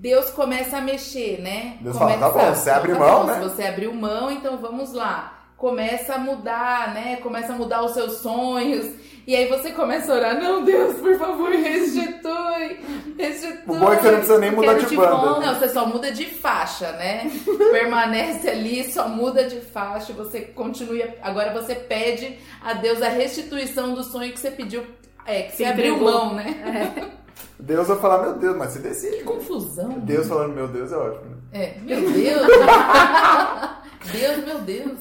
Deus 0.00 0.30
começa 0.30 0.76
a 0.78 0.80
mexer, 0.80 1.40
né? 1.40 1.76
Deus 1.80 1.98
começa, 1.98 2.20
fala, 2.20 2.32
tá 2.32 2.38
bom, 2.38 2.54
você 2.54 2.70
abre 2.70 2.92
tá 2.92 2.98
mão, 3.00 3.20
bom, 3.20 3.24
né? 3.26 3.34
Se 3.34 3.40
você 3.40 3.62
abriu 3.64 3.92
mão, 3.92 4.30
então 4.30 4.56
vamos 4.58 4.92
lá. 4.92 5.36
Começa 5.56 6.14
a 6.14 6.18
mudar, 6.18 6.94
né? 6.94 7.16
Começa 7.16 7.52
a 7.52 7.56
mudar 7.56 7.82
os 7.82 7.94
seus 7.94 8.18
sonhos. 8.18 8.94
E 9.26 9.34
aí 9.34 9.48
você 9.48 9.72
começa 9.72 10.12
a 10.12 10.16
orar, 10.16 10.40
não, 10.40 10.62
Deus, 10.64 10.98
por 11.00 11.18
favor, 11.18 11.50
restitui, 11.50 12.78
restitui. 13.18 13.58
O 13.66 13.74
bom 13.80 13.92
é 13.92 13.96
que 13.96 14.02
você 14.02 14.10
não 14.10 14.18
precisa 14.18 14.38
nem 14.38 14.50
mudar 14.52 14.74
de 14.74 14.96
banda. 14.96 15.16
bom. 15.16 15.40
Não, 15.40 15.54
você 15.56 15.68
só 15.68 15.84
muda 15.84 16.12
de 16.12 16.26
faixa, 16.26 16.92
né? 16.92 17.28
Permanece 17.72 18.48
ali, 18.48 18.84
só 18.84 19.08
muda 19.08 19.48
de 19.48 19.60
faixa, 19.60 20.12
você 20.12 20.42
continua. 20.42 21.08
Agora 21.20 21.52
você 21.52 21.74
pede 21.74 22.38
a 22.62 22.72
Deus 22.72 23.02
a 23.02 23.08
restituição 23.08 23.94
do 23.94 24.04
sonho 24.04 24.32
que 24.32 24.38
você 24.38 24.52
pediu, 24.52 24.86
é, 25.26 25.42
que 25.42 25.50
você 25.50 25.56
Se 25.56 25.64
abriu 25.64 25.96
entregou. 25.96 26.12
mão, 26.12 26.34
né? 26.34 27.10
Deus 27.58 27.88
vai 27.88 27.98
falar, 27.98 28.22
meu 28.22 28.34
Deus, 28.34 28.56
mas 28.56 28.70
você 28.72 28.78
decide. 28.78 29.16
Que 29.18 29.24
confusão. 29.24 29.98
Deus 30.00 30.28
falando, 30.28 30.54
meu 30.54 30.68
Deus, 30.68 30.92
é 30.92 30.96
ótimo. 30.96 31.30
né? 31.30 31.36
É, 31.52 31.78
meu 31.80 32.00
Deus. 32.12 32.46
Deus, 34.12 34.44
meu 34.44 34.60
Deus. 34.60 34.98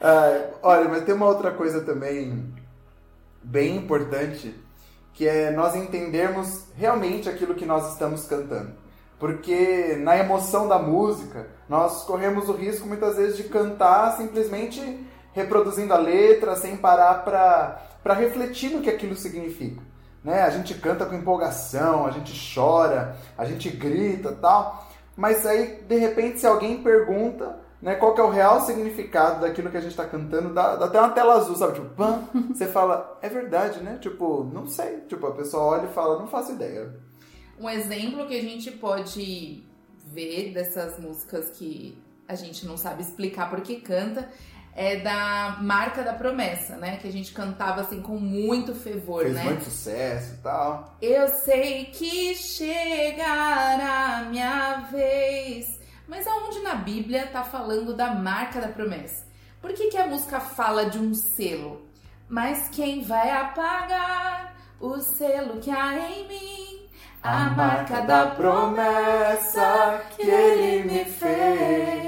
Ah, 0.00 0.50
olha, 0.62 0.88
mas 0.88 1.04
tem 1.04 1.14
uma 1.14 1.26
outra 1.26 1.50
coisa 1.50 1.80
também 1.80 2.52
bem 3.42 3.76
importante, 3.76 4.54
que 5.12 5.26
é 5.26 5.50
nós 5.50 5.74
entendermos 5.74 6.64
realmente 6.76 7.28
aquilo 7.28 7.54
que 7.54 7.64
nós 7.64 7.92
estamos 7.92 8.26
cantando. 8.26 8.72
Porque 9.18 9.96
na 10.00 10.18
emoção 10.18 10.68
da 10.68 10.78
música, 10.78 11.46
nós 11.68 12.04
corremos 12.04 12.48
o 12.48 12.52
risco 12.52 12.86
muitas 12.86 13.16
vezes 13.16 13.36
de 13.36 13.44
cantar 13.44 14.16
simplesmente 14.16 15.06
reproduzindo 15.32 15.94
a 15.94 15.98
letra, 15.98 16.54
sem 16.56 16.76
parar 16.76 17.24
para 17.24 18.14
refletir 18.14 18.70
no 18.70 18.82
que 18.82 18.90
aquilo 18.90 19.16
significa. 19.16 19.82
Né? 20.24 20.40
A 20.40 20.50
gente 20.50 20.74
canta 20.74 21.04
com 21.04 21.14
empolgação, 21.14 22.06
a 22.06 22.10
gente 22.10 22.32
chora, 22.54 23.16
a 23.36 23.44
gente 23.44 23.68
grita 23.68 24.32
tal. 24.32 24.88
Mas 25.14 25.44
aí, 25.44 25.82
de 25.86 25.96
repente, 25.96 26.40
se 26.40 26.46
alguém 26.46 26.82
pergunta 26.82 27.62
né, 27.80 27.94
qual 27.96 28.14
que 28.14 28.20
é 28.20 28.24
o 28.24 28.30
real 28.30 28.62
significado 28.62 29.42
daquilo 29.42 29.70
que 29.70 29.76
a 29.76 29.80
gente 29.80 29.90
está 29.90 30.06
cantando, 30.06 30.54
dá, 30.54 30.74
dá 30.76 30.86
até 30.86 30.98
uma 30.98 31.10
tela 31.10 31.34
azul, 31.34 31.54
sabe? 31.54 31.74
Tipo, 31.74 31.90
pã, 31.90 32.26
você 32.50 32.66
fala, 32.66 33.18
é 33.20 33.28
verdade, 33.28 33.80
né? 33.80 33.98
Tipo, 34.00 34.44
não 34.44 34.66
sei. 34.66 35.02
Tipo, 35.06 35.26
a 35.26 35.32
pessoa 35.32 35.64
olha 35.64 35.86
e 35.86 35.92
fala, 35.92 36.18
não 36.18 36.26
faço 36.26 36.52
ideia. 36.52 36.90
Um 37.60 37.68
exemplo 37.68 38.26
que 38.26 38.38
a 38.38 38.42
gente 38.42 38.70
pode 38.70 39.62
ver 40.06 40.52
dessas 40.54 40.98
músicas 40.98 41.50
que 41.50 42.02
a 42.26 42.34
gente 42.34 42.66
não 42.66 42.78
sabe 42.78 43.02
explicar 43.02 43.50
por 43.50 43.60
que 43.60 43.76
canta, 43.76 44.28
é 44.76 44.96
da 44.96 45.58
marca 45.60 46.02
da 46.02 46.12
promessa, 46.12 46.76
né? 46.76 46.96
Que 46.96 47.06
a 47.06 47.12
gente 47.12 47.32
cantava 47.32 47.82
assim 47.82 48.02
com 48.02 48.18
muito 48.18 48.74
fervor, 48.74 49.22
Fez 49.22 49.34
né? 49.34 49.44
muito 49.44 49.64
sucesso 49.64 50.34
e 50.34 50.36
tal. 50.38 50.96
Eu 51.00 51.28
sei 51.28 51.86
que 51.86 52.34
chegará 52.34 54.18
a 54.18 54.22
minha 54.24 54.88
vez. 54.90 55.66
Mas 56.08 56.26
aonde 56.26 56.60
na 56.60 56.74
Bíblia 56.74 57.28
tá 57.28 57.44
falando 57.44 57.94
da 57.94 58.14
marca 58.14 58.60
da 58.60 58.68
promessa? 58.68 59.24
Por 59.60 59.72
que, 59.72 59.88
que 59.88 59.96
a 59.96 60.06
música 60.06 60.40
fala 60.40 60.90
de 60.90 60.98
um 60.98 61.14
selo? 61.14 61.86
Mas 62.28 62.68
quem 62.68 63.02
vai 63.02 63.30
apagar 63.30 64.54
o 64.80 65.00
selo 65.00 65.60
que 65.60 65.70
há 65.70 66.10
em 66.10 66.28
mim? 66.28 66.88
A, 67.22 67.48
marca 67.50 68.02
da 68.02 68.26
promessa 68.26 70.02
que 70.14 70.22
ele 70.28 70.84
me 70.84 71.04
fez. 71.06 72.03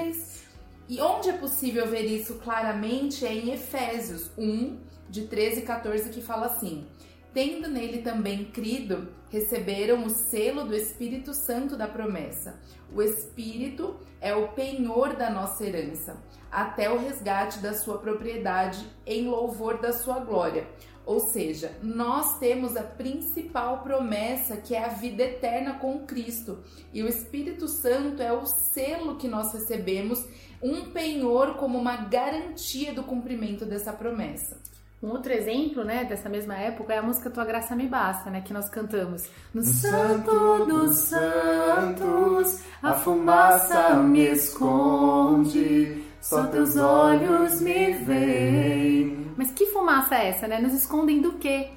E 0.88 1.00
onde 1.00 1.30
é 1.30 1.32
possível 1.32 1.86
ver 1.88 2.04
isso 2.04 2.36
claramente 2.36 3.26
é 3.26 3.32
em 3.32 3.52
Efésios 3.52 4.30
1, 4.38 4.78
de 5.08 5.26
13 5.26 5.60
e 5.60 5.62
14, 5.62 6.10
que 6.10 6.20
fala 6.20 6.46
assim: 6.46 6.86
Tendo 7.34 7.68
nele 7.68 8.02
também 8.02 8.44
crido, 8.46 9.08
receberam 9.28 10.04
o 10.04 10.10
selo 10.10 10.64
do 10.64 10.74
Espírito 10.74 11.34
Santo 11.34 11.76
da 11.76 11.88
promessa. 11.88 12.60
O 12.94 13.02
Espírito 13.02 13.96
é 14.20 14.34
o 14.34 14.52
penhor 14.52 15.16
da 15.16 15.28
nossa 15.28 15.64
herança, 15.64 16.22
até 16.50 16.90
o 16.90 16.98
resgate 16.98 17.58
da 17.58 17.74
sua 17.74 17.98
propriedade 17.98 18.88
em 19.04 19.28
louvor 19.28 19.80
da 19.80 19.92
sua 19.92 20.20
glória. 20.20 20.68
Ou 21.06 21.20
seja, 21.20 21.70
nós 21.80 22.36
temos 22.40 22.76
a 22.76 22.82
principal 22.82 23.78
promessa 23.78 24.56
que 24.56 24.74
é 24.74 24.84
a 24.84 24.88
vida 24.88 25.22
eterna 25.22 25.74
com 25.74 26.00
Cristo. 26.00 26.58
E 26.92 27.00
o 27.00 27.08
Espírito 27.08 27.68
Santo 27.68 28.20
é 28.20 28.32
o 28.32 28.44
selo 28.44 29.14
que 29.14 29.28
nós 29.28 29.52
recebemos, 29.52 30.18
um 30.60 30.90
penhor 30.90 31.54
como 31.54 31.78
uma 31.78 31.96
garantia 31.96 32.92
do 32.92 33.04
cumprimento 33.04 33.64
dessa 33.64 33.92
promessa. 33.92 34.58
Um 35.00 35.10
outro 35.10 35.32
exemplo, 35.32 35.84
né, 35.84 36.04
dessa 36.04 36.28
mesma 36.28 36.56
época 36.56 36.92
é 36.92 36.98
a 36.98 37.02
música 37.02 37.30
Tua 37.30 37.44
Graça 37.44 37.76
Me 37.76 37.86
Basta, 37.86 38.30
né, 38.30 38.40
que 38.40 38.52
nós 38.52 38.68
cantamos. 38.68 39.28
No 39.54 39.62
Santo 39.62 40.64
dos 40.64 40.96
Santos, 40.96 42.62
a 42.82 42.94
fumaça 42.94 43.94
me 43.96 44.22
esconde, 44.22 46.02
só 46.28 46.44
teus 46.48 46.76
olhos 46.76 47.60
me 47.60 47.92
veem. 47.92 49.32
Mas 49.36 49.52
que 49.52 49.66
fumaça 49.66 50.16
é 50.16 50.30
essa, 50.30 50.48
né? 50.48 50.58
Nos 50.58 50.74
escondem 50.74 51.20
do 51.20 51.34
quê? 51.34 51.70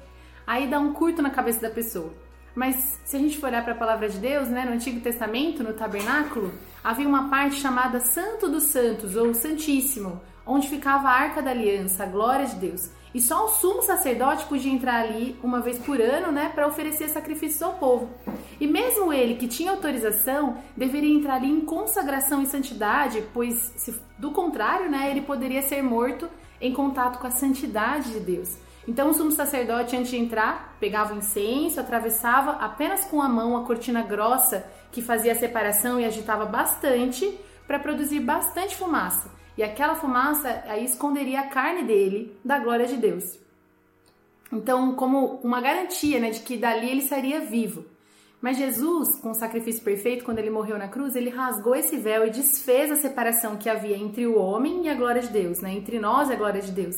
Aí 0.44 0.66
dá 0.66 0.80
um 0.80 0.92
curto 0.92 1.22
na 1.22 1.30
cabeça 1.30 1.60
da 1.60 1.70
pessoa. 1.70 2.12
Mas 2.52 2.98
se 3.04 3.16
a 3.16 3.20
gente 3.20 3.38
for 3.38 3.46
olhar 3.46 3.62
para 3.62 3.74
a 3.74 3.78
palavra 3.78 4.08
de 4.08 4.18
Deus, 4.18 4.48
né, 4.48 4.64
no 4.64 4.72
Antigo 4.72 4.98
Testamento, 4.98 5.62
no 5.62 5.72
tabernáculo, 5.72 6.52
havia 6.82 7.06
uma 7.06 7.28
parte 7.28 7.60
chamada 7.60 8.00
Santo 8.00 8.48
dos 8.48 8.64
Santos 8.64 9.14
ou 9.14 9.32
Santíssimo, 9.32 10.20
onde 10.44 10.66
ficava 10.66 11.08
a 11.08 11.12
Arca 11.12 11.40
da 11.40 11.52
Aliança, 11.52 12.02
a 12.02 12.06
glória 12.06 12.46
de 12.46 12.56
Deus. 12.56 12.90
E 13.12 13.20
só 13.20 13.44
o 13.44 13.48
sumo 13.48 13.82
sacerdote 13.82 14.46
podia 14.46 14.72
entrar 14.72 15.02
ali 15.02 15.36
uma 15.42 15.60
vez 15.60 15.78
por 15.78 16.00
ano, 16.00 16.30
né, 16.30 16.50
para 16.54 16.66
oferecer 16.66 17.08
sacrifícios 17.08 17.60
ao 17.62 17.74
povo. 17.74 18.08
E 18.60 18.66
mesmo 18.66 19.12
ele 19.12 19.34
que 19.34 19.48
tinha 19.48 19.72
autorização, 19.72 20.58
deveria 20.76 21.12
entrar 21.12 21.34
ali 21.34 21.50
em 21.50 21.60
consagração 21.60 22.42
e 22.42 22.46
santidade, 22.46 23.24
pois 23.34 23.54
se, 23.76 24.00
do 24.16 24.30
contrário, 24.30 24.88
né, 24.88 25.10
ele 25.10 25.22
poderia 25.22 25.62
ser 25.62 25.82
morto 25.82 26.28
em 26.60 26.72
contato 26.72 27.18
com 27.18 27.26
a 27.26 27.30
santidade 27.30 28.12
de 28.12 28.20
Deus. 28.20 28.56
Então 28.86 29.10
o 29.10 29.14
sumo 29.14 29.30
sacerdote, 29.30 29.96
antes 29.96 30.10
de 30.10 30.16
entrar, 30.16 30.76
pegava 30.80 31.14
o 31.14 31.18
incenso, 31.18 31.80
atravessava 31.80 32.52
apenas 32.52 33.04
com 33.04 33.20
a 33.20 33.28
mão 33.28 33.56
a 33.56 33.64
cortina 33.64 34.02
grossa 34.02 34.64
que 34.90 35.02
fazia 35.02 35.32
a 35.32 35.36
separação 35.36 36.00
e 36.00 36.04
agitava 36.04 36.46
bastante 36.46 37.38
para 37.66 37.78
produzir 37.78 38.20
bastante 38.20 38.74
fumaça. 38.76 39.30
E 39.60 39.62
aquela 39.62 39.94
fumaça 39.94 40.64
aí 40.66 40.86
esconderia 40.86 41.40
a 41.40 41.48
carne 41.48 41.82
dele 41.82 42.34
da 42.42 42.58
glória 42.58 42.86
de 42.86 42.96
Deus. 42.96 43.38
Então, 44.50 44.94
como 44.94 45.38
uma 45.44 45.60
garantia 45.60 46.18
né, 46.18 46.30
de 46.30 46.40
que 46.40 46.56
dali 46.56 46.88
ele 46.88 47.02
sairia 47.02 47.40
vivo. 47.40 47.84
Mas 48.40 48.56
Jesus, 48.56 49.20
com 49.20 49.32
o 49.32 49.34
sacrifício 49.34 49.84
perfeito, 49.84 50.24
quando 50.24 50.38
ele 50.38 50.48
morreu 50.48 50.78
na 50.78 50.88
cruz, 50.88 51.14
ele 51.14 51.28
rasgou 51.28 51.76
esse 51.76 51.98
véu 51.98 52.26
e 52.26 52.30
desfez 52.30 52.90
a 52.90 52.96
separação 52.96 53.58
que 53.58 53.68
havia 53.68 53.98
entre 53.98 54.26
o 54.26 54.38
homem 54.38 54.86
e 54.86 54.88
a 54.88 54.94
glória 54.94 55.20
de 55.20 55.28
Deus, 55.28 55.60
né? 55.60 55.74
entre 55.74 55.98
nós 55.98 56.30
e 56.30 56.32
a 56.32 56.36
glória 56.36 56.62
de 56.62 56.72
Deus. 56.72 56.96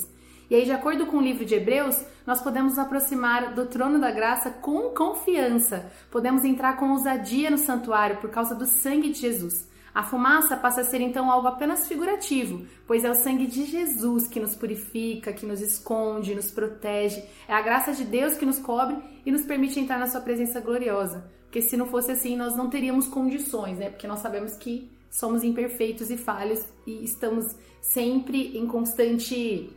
E 0.48 0.54
aí, 0.54 0.64
de 0.64 0.70
acordo 0.70 1.06
com 1.06 1.16
o 1.16 1.20
livro 1.20 1.44
de 1.44 1.56
Hebreus, 1.56 2.00
nós 2.24 2.40
podemos 2.40 2.74
nos 2.74 2.78
aproximar 2.78 3.54
do 3.54 3.66
trono 3.66 3.98
da 3.98 4.12
graça 4.12 4.50
com 4.50 4.94
confiança. 4.94 5.90
Podemos 6.12 6.44
entrar 6.44 6.76
com 6.76 6.92
ousadia 6.92 7.50
no 7.50 7.58
santuário 7.58 8.18
por 8.18 8.30
causa 8.30 8.54
do 8.54 8.66
sangue 8.66 9.10
de 9.10 9.18
Jesus. 9.18 9.71
A 9.94 10.02
fumaça 10.02 10.56
passa 10.56 10.80
a 10.80 10.84
ser 10.84 11.02
então 11.02 11.30
algo 11.30 11.48
apenas 11.48 11.86
figurativo, 11.86 12.66
pois 12.86 13.04
é 13.04 13.10
o 13.10 13.14
sangue 13.14 13.46
de 13.46 13.66
Jesus 13.66 14.26
que 14.26 14.40
nos 14.40 14.56
purifica, 14.56 15.32
que 15.32 15.44
nos 15.44 15.60
esconde, 15.60 16.34
nos 16.34 16.50
protege. 16.50 17.22
É 17.46 17.52
a 17.52 17.60
graça 17.60 17.92
de 17.92 18.04
Deus 18.04 18.36
que 18.36 18.46
nos 18.46 18.58
cobre 18.58 18.96
e 19.26 19.30
nos 19.30 19.44
permite 19.44 19.78
entrar 19.78 19.98
na 19.98 20.06
sua 20.06 20.22
presença 20.22 20.60
gloriosa. 20.60 21.30
Porque 21.44 21.60
se 21.60 21.76
não 21.76 21.86
fosse 21.86 22.10
assim, 22.10 22.34
nós 22.34 22.56
não 22.56 22.70
teríamos 22.70 23.06
condições, 23.06 23.76
né? 23.76 23.90
Porque 23.90 24.06
nós 24.06 24.20
sabemos 24.20 24.56
que 24.56 24.90
somos 25.10 25.44
imperfeitos 25.44 26.10
e 26.10 26.16
falhos 26.16 26.64
e 26.86 27.04
estamos 27.04 27.44
sempre 27.82 28.56
em 28.56 28.66
constante 28.66 29.70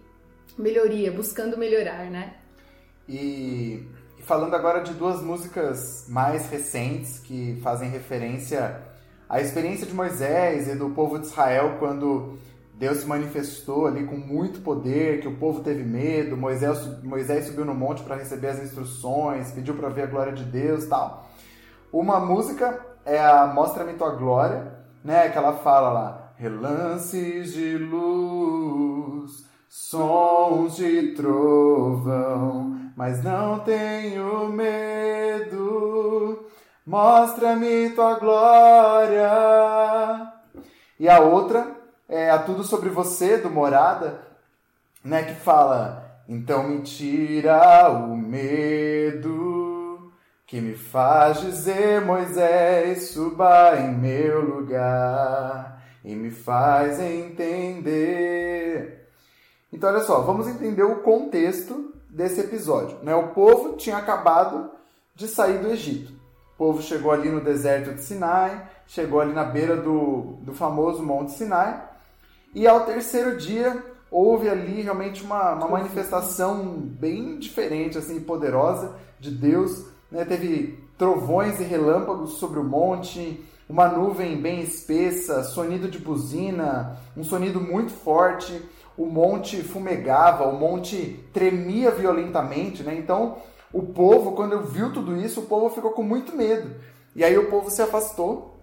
melhoria, 0.58 1.12
buscando 1.12 1.58
melhorar, 1.58 2.10
né? 2.10 2.36
E, 3.10 3.86
falando 4.22 4.56
agora 4.56 4.80
de 4.82 4.94
duas 4.94 5.22
músicas 5.22 6.06
mais 6.08 6.50
recentes 6.50 7.20
que 7.20 7.60
fazem 7.62 7.90
referência 7.90 8.82
à 9.30 9.42
experiência 9.42 9.86
de 9.86 9.94
Moisés 9.94 10.68
e 10.68 10.76
do 10.76 10.90
povo 10.90 11.20
de 11.20 11.26
Israel 11.26 11.78
quando 11.80 12.38
Deus 12.78 12.98
se 12.98 13.08
manifestou 13.08 13.88
ali 13.88 14.06
com 14.06 14.18
muito 14.18 14.62
poder, 14.62 15.22
que 15.22 15.28
o 15.28 15.38
povo 15.38 15.62
teve 15.62 15.84
medo, 15.84 16.36
Moisés, 16.36 17.02
Moisés 17.04 17.46
subiu 17.46 17.64
no 17.64 17.74
monte 17.74 18.04
para 18.04 18.18
receber 18.18 18.50
as 18.50 18.62
instruções, 18.62 19.52
pediu 19.52 19.76
para 19.76 19.90
ver 19.90 20.04
a 20.04 20.08
glória 20.08 20.34
de 20.34 20.44
Deus 20.44 20.86
tal. 20.86 21.30
Uma 21.92 22.20
música 22.20 22.80
é 23.06 23.18
a 23.18 23.48
Mostra-me 23.48 23.94
Tua 23.94 24.12
Glória, 24.12 24.74
né, 25.04 25.30
que 25.30 25.38
ela 25.38 25.54
fala 25.54 25.90
lá, 25.90 26.34
relances 26.36 27.54
de 27.54 27.78
luz, 27.78 29.46
sons 29.70 30.76
de 30.76 31.14
trovão, 31.14 32.76
mas 32.98 33.24
não 33.24 33.60
tenho 33.60 34.50
medo. 34.50 36.45
Mostra-me 36.86 37.90
tua 37.92 38.20
glória. 38.20 39.28
E 41.00 41.10
a 41.10 41.20
outra 41.20 41.76
é 42.08 42.30
a 42.30 42.38
Tudo 42.38 42.64
Sobre 42.64 42.90
Você, 42.90 43.38
do 43.38 43.50
Morada, 43.50 44.22
né, 45.04 45.24
que 45.24 45.34
fala: 45.34 46.22
Então 46.30 46.68
me 46.68 46.82
tira 46.82 47.90
o 47.90 48.16
medo 48.16 50.12
que 50.46 50.62
me 50.62 50.76
faz 50.76 51.42
dizer, 51.42 52.02
Moisés, 52.02 53.10
suba 53.10 53.76
em 53.78 53.92
meu 53.92 54.42
lugar 54.42 55.82
e 56.04 56.16
me 56.16 56.30
faz 56.30 57.00
entender. 57.00 57.96
Então, 59.74 59.90
olha 59.90 60.04
só, 60.04 60.22
vamos 60.22 60.48
entender 60.48 60.84
o 60.84 61.02
contexto 61.02 61.96
desse 62.08 62.42
episódio. 62.42 63.00
Né? 63.02 63.16
O 63.16 63.30
povo 63.30 63.76
tinha 63.76 63.98
acabado 63.98 64.70
de 65.16 65.28
sair 65.28 65.58
do 65.58 65.72
Egito. 65.72 66.15
O 66.56 66.58
povo 66.58 66.82
chegou 66.82 67.12
ali 67.12 67.30
no 67.30 67.42
deserto 67.42 67.94
de 67.94 68.02
Sinai, 68.02 68.66
chegou 68.88 69.20
ali 69.20 69.34
na 69.34 69.44
beira 69.44 69.76
do, 69.76 70.38
do 70.42 70.54
famoso 70.54 71.04
Monte 71.04 71.34
Sinai, 71.34 71.84
e 72.54 72.66
ao 72.66 72.86
terceiro 72.86 73.36
dia 73.38 73.84
houve 74.10 74.48
ali 74.48 74.82
realmente 74.82 75.22
uma, 75.22 75.54
uma 75.54 75.68
manifestação 75.68 76.64
bem 76.66 77.38
diferente, 77.38 77.98
assim, 77.98 78.22
poderosa 78.22 78.96
de 79.20 79.30
Deus. 79.30 79.86
Né? 80.10 80.24
Teve 80.24 80.80
trovões 80.98 81.60
e 81.60 81.64
relâmpagos 81.64 82.38
sobre 82.38 82.58
o 82.58 82.64
monte, 82.64 83.44
uma 83.68 83.90
nuvem 83.90 84.40
bem 84.40 84.62
espessa, 84.62 85.44
sonido 85.44 85.90
de 85.90 86.00
buzina, 86.00 86.98
um 87.18 87.26
sonido 87.26 87.60
muito 87.60 87.92
forte. 87.92 88.62
O 88.98 89.06
monte 89.06 89.62
fumegava, 89.62 90.48
o 90.48 90.58
monte 90.58 91.20
tremia 91.34 91.92
violentamente, 91.92 92.82
né? 92.82 92.96
Então, 92.96 93.40
o 93.76 93.84
povo, 93.84 94.32
quando 94.32 94.62
viu 94.62 94.94
tudo 94.94 95.18
isso, 95.18 95.42
o 95.42 95.46
povo 95.48 95.70
ficou 95.70 95.92
com 95.92 96.02
muito 96.02 96.34
medo. 96.34 96.76
E 97.14 97.26
aí 97.26 97.38
o 97.38 97.50
povo 97.50 97.70
se 97.70 97.82
afastou 97.82 98.56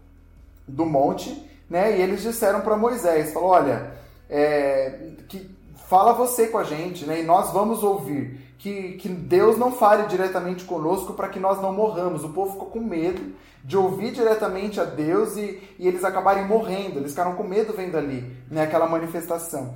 do 0.66 0.86
monte, 0.86 1.46
né? 1.68 1.98
E 1.98 2.00
eles 2.00 2.22
disseram 2.22 2.62
para 2.62 2.78
Moisés, 2.78 3.30
falou, 3.30 3.50
olha, 3.50 3.92
é, 4.30 5.10
que 5.28 5.54
fala 5.86 6.14
você 6.14 6.46
com 6.46 6.56
a 6.56 6.64
gente, 6.64 7.04
né? 7.04 7.20
E 7.20 7.24
nós 7.24 7.52
vamos 7.52 7.82
ouvir. 7.82 8.40
Que, 8.58 8.92
que 8.92 9.08
Deus 9.10 9.58
não 9.58 9.72
fale 9.72 10.06
diretamente 10.06 10.64
conosco 10.64 11.12
para 11.12 11.28
que 11.28 11.38
nós 11.38 11.60
não 11.60 11.74
morramos. 11.74 12.24
O 12.24 12.30
povo 12.30 12.52
ficou 12.52 12.68
com 12.68 12.80
medo 12.80 13.34
de 13.62 13.76
ouvir 13.76 14.12
diretamente 14.12 14.80
a 14.80 14.84
Deus 14.84 15.36
e, 15.36 15.60
e 15.78 15.86
eles 15.86 16.04
acabarem 16.04 16.46
morrendo. 16.46 17.00
Eles 17.00 17.10
ficaram 17.10 17.34
com 17.34 17.42
medo 17.42 17.74
vendo 17.74 17.98
ali, 17.98 18.34
né? 18.50 18.62
Aquela 18.62 18.86
manifestação. 18.86 19.74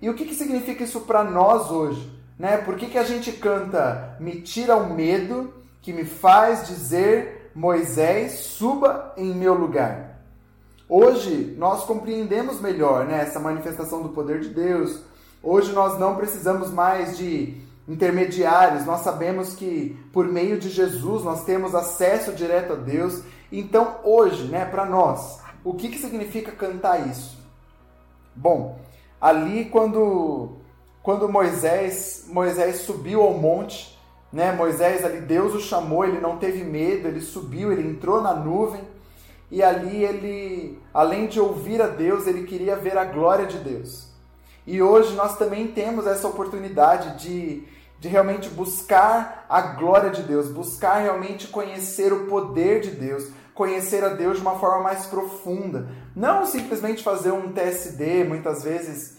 E 0.00 0.08
o 0.08 0.14
que, 0.14 0.24
que 0.24 0.34
significa 0.34 0.82
isso 0.82 1.00
para 1.00 1.22
nós 1.22 1.70
hoje? 1.70 2.17
Né? 2.38 2.58
Por 2.58 2.76
que, 2.76 2.86
que 2.86 2.98
a 2.98 3.04
gente 3.04 3.32
canta 3.32 4.16
Me 4.20 4.40
tira 4.40 4.76
o 4.76 4.94
medo 4.94 5.52
que 5.82 5.92
me 5.92 6.04
faz 6.04 6.66
dizer 6.66 7.50
Moisés, 7.54 8.32
suba 8.40 9.12
em 9.16 9.34
meu 9.34 9.54
lugar? 9.54 10.20
Hoje 10.88 11.54
nós 11.58 11.84
compreendemos 11.84 12.60
melhor 12.60 13.04
né, 13.04 13.20
essa 13.20 13.38
manifestação 13.38 14.02
do 14.02 14.10
poder 14.10 14.40
de 14.40 14.48
Deus. 14.48 15.02
Hoje 15.42 15.72
nós 15.72 15.98
não 15.98 16.16
precisamos 16.16 16.70
mais 16.70 17.18
de 17.18 17.60
intermediários, 17.86 18.84
nós 18.84 19.00
sabemos 19.00 19.54
que 19.54 19.98
por 20.12 20.26
meio 20.26 20.58
de 20.58 20.68
Jesus 20.68 21.24
nós 21.24 21.44
temos 21.44 21.74
acesso 21.74 22.32
direto 22.32 22.74
a 22.74 22.76
Deus. 22.76 23.22
Então, 23.50 23.96
hoje, 24.04 24.44
né, 24.44 24.64
para 24.64 24.84
nós, 24.84 25.40
o 25.64 25.74
que, 25.74 25.88
que 25.88 25.98
significa 25.98 26.52
cantar 26.52 27.08
isso? 27.08 27.38
Bom, 28.34 28.78
ali 29.20 29.66
quando, 29.66 30.58
quando 31.02 31.28
Moisés, 31.28 32.24
Moisés 32.28 32.78
subiu 32.78 33.22
ao 33.22 33.34
monte, 33.34 33.98
né, 34.32 34.52
Moisés 34.52 35.04
ali, 35.04 35.20
Deus 35.20 35.54
o 35.54 35.60
chamou, 35.60 36.04
ele 36.04 36.20
não 36.20 36.36
teve 36.36 36.64
medo, 36.64 37.08
ele 37.08 37.20
subiu, 37.20 37.72
ele 37.72 37.88
entrou 37.88 38.20
na 38.20 38.34
nuvem 38.34 38.82
e 39.50 39.62
ali 39.62 40.04
ele, 40.04 40.78
além 40.92 41.26
de 41.26 41.40
ouvir 41.40 41.80
a 41.80 41.86
Deus, 41.86 42.26
ele 42.26 42.44
queria 42.44 42.76
ver 42.76 42.98
a 42.98 43.04
glória 43.04 43.46
de 43.46 43.58
Deus. 43.58 44.08
E 44.66 44.82
hoje 44.82 45.14
nós 45.14 45.38
também 45.38 45.68
temos 45.68 46.06
essa 46.06 46.28
oportunidade 46.28 47.24
de 47.24 47.66
de 48.00 48.08
realmente 48.08 48.48
buscar 48.48 49.44
a 49.48 49.60
glória 49.60 50.10
de 50.10 50.22
Deus, 50.22 50.48
buscar 50.48 50.98
realmente 50.98 51.48
conhecer 51.48 52.12
o 52.12 52.26
poder 52.26 52.80
de 52.80 52.90
Deus, 52.92 53.28
conhecer 53.54 54.04
a 54.04 54.10
Deus 54.10 54.36
de 54.36 54.42
uma 54.42 54.58
forma 54.58 54.84
mais 54.84 55.06
profunda. 55.06 55.88
Não 56.14 56.46
simplesmente 56.46 57.02
fazer 57.02 57.32
um 57.32 57.52
TSD, 57.52 58.22
muitas 58.24 58.62
vezes 58.62 59.17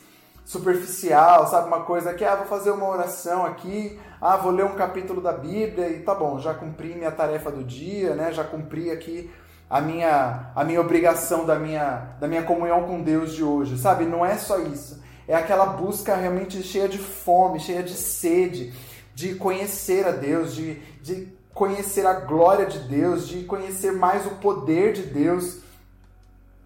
superficial, 0.49 1.47
sabe? 1.47 1.67
Uma 1.67 1.81
coisa 1.81 2.13
que, 2.13 2.25
ah, 2.25 2.35
vou 2.35 2.47
fazer 2.47 2.71
uma 2.71 2.87
oração 2.87 3.45
aqui, 3.45 3.99
ah, 4.19 4.35
vou 4.37 4.51
ler 4.51 4.65
um 4.65 4.75
capítulo 4.75 5.21
da 5.21 5.31
Bíblia 5.31 5.89
e 5.89 5.99
tá 5.99 6.15
bom, 6.15 6.39
já 6.39 6.53
cumpri 6.53 6.95
minha 6.95 7.11
tarefa 7.11 7.51
do 7.51 7.63
dia, 7.63 8.15
né? 8.15 8.31
Já 8.31 8.43
cumpri 8.43 8.89
aqui 8.89 9.29
a 9.69 9.79
minha, 9.79 10.51
a 10.55 10.63
minha 10.63 10.81
obrigação 10.81 11.45
da 11.45 11.59
minha, 11.59 12.15
da 12.19 12.27
minha 12.27 12.41
comunhão 12.41 12.87
com 12.87 13.03
Deus 13.03 13.33
de 13.33 13.43
hoje, 13.43 13.77
sabe? 13.77 14.05
Não 14.05 14.25
é 14.25 14.37
só 14.37 14.57
isso 14.59 14.99
é 15.29 15.35
aquela 15.35 15.67
busca 15.67 16.15
realmente 16.15 16.63
cheia 16.63 16.89
de 16.89 16.97
fome, 16.97 17.59
cheia 17.59 17.83
de 17.83 17.93
sede, 17.93 18.73
de 19.13 19.35
conhecer 19.35 20.07
a 20.07 20.11
Deus, 20.11 20.55
de, 20.55 20.79
de 21.03 21.31
conhecer 21.53 22.03
a 22.07 22.13
glória 22.13 22.65
de 22.65 22.79
Deus, 22.79 23.27
de 23.27 23.43
conhecer 23.43 23.91
mais 23.91 24.25
o 24.25 24.31
poder 24.37 24.91
de 24.93 25.03
Deus. 25.03 25.59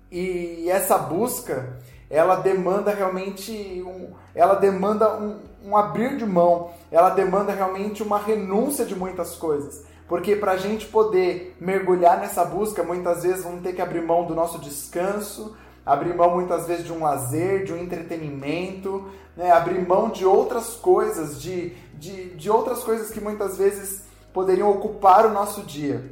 E 0.09 0.69
essa 0.69 0.97
busca, 0.97 1.77
ela 2.13 2.35
demanda 2.35 2.93
realmente 2.93 3.83
um, 3.83 4.11
ela 4.35 4.53
demanda 4.53 5.17
um, 5.17 5.39
um 5.65 5.75
abrir 5.75 6.15
de 6.15 6.25
mão, 6.27 6.69
ela 6.91 7.09
demanda 7.09 7.51
realmente 7.51 8.03
uma 8.03 8.19
renúncia 8.19 8.85
de 8.85 8.95
muitas 8.95 9.35
coisas. 9.35 9.83
Porque 10.07 10.35
para 10.35 10.51
a 10.51 10.57
gente 10.57 10.85
poder 10.85 11.57
mergulhar 11.59 12.19
nessa 12.19 12.45
busca, 12.45 12.83
muitas 12.83 13.23
vezes 13.23 13.43
vamos 13.43 13.63
ter 13.63 13.73
que 13.73 13.81
abrir 13.81 14.03
mão 14.03 14.27
do 14.27 14.35
nosso 14.35 14.59
descanso, 14.59 15.57
abrir 15.83 16.13
mão 16.13 16.35
muitas 16.35 16.67
vezes 16.67 16.85
de 16.85 16.93
um 16.93 17.01
lazer, 17.01 17.63
de 17.63 17.73
um 17.73 17.77
entretenimento, 17.77 19.09
né? 19.35 19.49
abrir 19.51 19.81
mão 19.81 20.11
de 20.11 20.23
outras 20.23 20.75
coisas, 20.75 21.41
de, 21.41 21.73
de, 21.95 22.35
de 22.35 22.47
outras 22.47 22.83
coisas 22.83 23.09
que 23.09 23.19
muitas 23.19 23.57
vezes 23.57 24.03
poderiam 24.31 24.69
ocupar 24.69 25.25
o 25.25 25.33
nosso 25.33 25.63
dia. 25.63 26.03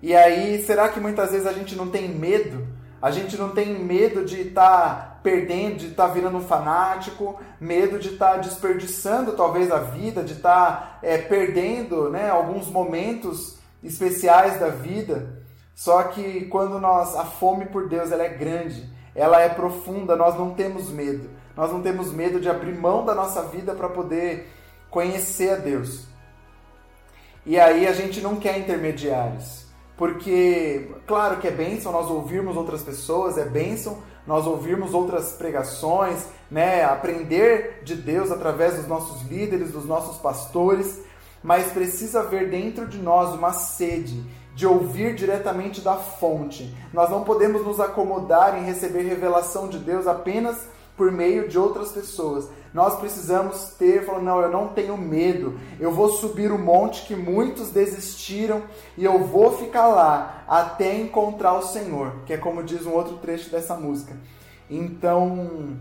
E 0.00 0.14
aí, 0.14 0.62
será 0.64 0.88
que 0.88 1.00
muitas 1.00 1.32
vezes 1.32 1.48
a 1.48 1.52
gente 1.52 1.74
não 1.74 1.88
tem 1.88 2.08
medo? 2.08 2.71
A 3.02 3.10
gente 3.10 3.36
não 3.36 3.48
tem 3.48 3.80
medo 3.80 4.24
de 4.24 4.42
estar 4.42 4.78
tá 4.78 5.20
perdendo, 5.24 5.78
de 5.78 5.86
estar 5.88 6.06
tá 6.06 6.14
virando 6.14 6.36
um 6.36 6.46
fanático, 6.46 7.40
medo 7.60 7.98
de 7.98 8.10
estar 8.10 8.34
tá 8.34 8.36
desperdiçando 8.36 9.32
talvez 9.32 9.72
a 9.72 9.78
vida, 9.78 10.22
de 10.22 10.34
estar 10.34 10.70
tá, 10.70 10.98
é, 11.02 11.18
perdendo 11.18 12.08
né, 12.08 12.30
alguns 12.30 12.68
momentos 12.68 13.58
especiais 13.82 14.60
da 14.60 14.68
vida. 14.68 15.42
Só 15.74 16.04
que 16.04 16.44
quando 16.44 16.78
nós 16.78 17.16
a 17.16 17.24
fome 17.24 17.66
por 17.66 17.88
Deus 17.88 18.12
ela 18.12 18.22
é 18.22 18.28
grande, 18.28 18.88
ela 19.16 19.40
é 19.40 19.48
profunda, 19.48 20.14
nós 20.14 20.38
não 20.38 20.54
temos 20.54 20.88
medo. 20.88 21.28
Nós 21.56 21.72
não 21.72 21.82
temos 21.82 22.12
medo 22.12 22.38
de 22.38 22.48
abrir 22.48 22.78
mão 22.78 23.04
da 23.04 23.14
nossa 23.14 23.42
vida 23.42 23.74
para 23.74 23.88
poder 23.88 24.48
conhecer 24.88 25.50
a 25.50 25.56
Deus. 25.56 26.06
E 27.44 27.58
aí 27.58 27.86
a 27.86 27.92
gente 27.92 28.20
não 28.20 28.36
quer 28.36 28.58
intermediários. 28.58 29.61
Porque, 29.96 30.90
claro 31.06 31.38
que 31.38 31.48
é 31.48 31.50
bênção 31.50 31.92
nós 31.92 32.10
ouvirmos 32.10 32.56
outras 32.56 32.82
pessoas, 32.82 33.36
é 33.38 33.44
bênção 33.44 33.98
nós 34.26 34.46
ouvirmos 34.46 34.94
outras 34.94 35.32
pregações, 35.32 36.26
né, 36.50 36.84
aprender 36.84 37.80
de 37.82 37.94
Deus 37.94 38.30
através 38.30 38.76
dos 38.76 38.86
nossos 38.86 39.22
líderes, 39.22 39.72
dos 39.72 39.84
nossos 39.84 40.18
pastores, 40.18 41.00
mas 41.42 41.72
precisa 41.72 42.20
haver 42.20 42.48
dentro 42.48 42.86
de 42.86 42.98
nós 42.98 43.34
uma 43.34 43.52
sede 43.52 44.24
de 44.54 44.66
ouvir 44.66 45.14
diretamente 45.14 45.80
da 45.80 45.96
fonte. 45.96 46.74
Nós 46.92 47.10
não 47.10 47.24
podemos 47.24 47.64
nos 47.64 47.80
acomodar 47.80 48.56
em 48.58 48.64
receber 48.64 49.02
revelação 49.02 49.68
de 49.68 49.78
Deus 49.78 50.06
apenas 50.06 50.68
por 51.02 51.10
meio 51.10 51.48
de 51.48 51.58
outras 51.58 51.90
pessoas. 51.90 52.48
Nós 52.72 52.94
precisamos 52.94 53.70
ter, 53.76 54.06
falando, 54.06 54.22
não, 54.22 54.40
eu 54.40 54.48
não 54.48 54.68
tenho 54.68 54.96
medo. 54.96 55.58
Eu 55.80 55.90
vou 55.90 56.10
subir 56.10 56.52
o 56.52 56.58
monte 56.58 57.04
que 57.04 57.16
muitos 57.16 57.70
desistiram 57.70 58.62
e 58.96 59.04
eu 59.04 59.18
vou 59.24 59.58
ficar 59.58 59.88
lá 59.88 60.44
até 60.46 60.96
encontrar 60.96 61.54
o 61.54 61.62
Senhor, 61.62 62.20
que 62.24 62.32
é 62.32 62.36
como 62.36 62.62
diz 62.62 62.86
um 62.86 62.92
outro 62.92 63.16
trecho 63.16 63.50
dessa 63.50 63.74
música. 63.74 64.16
Então, 64.70 65.76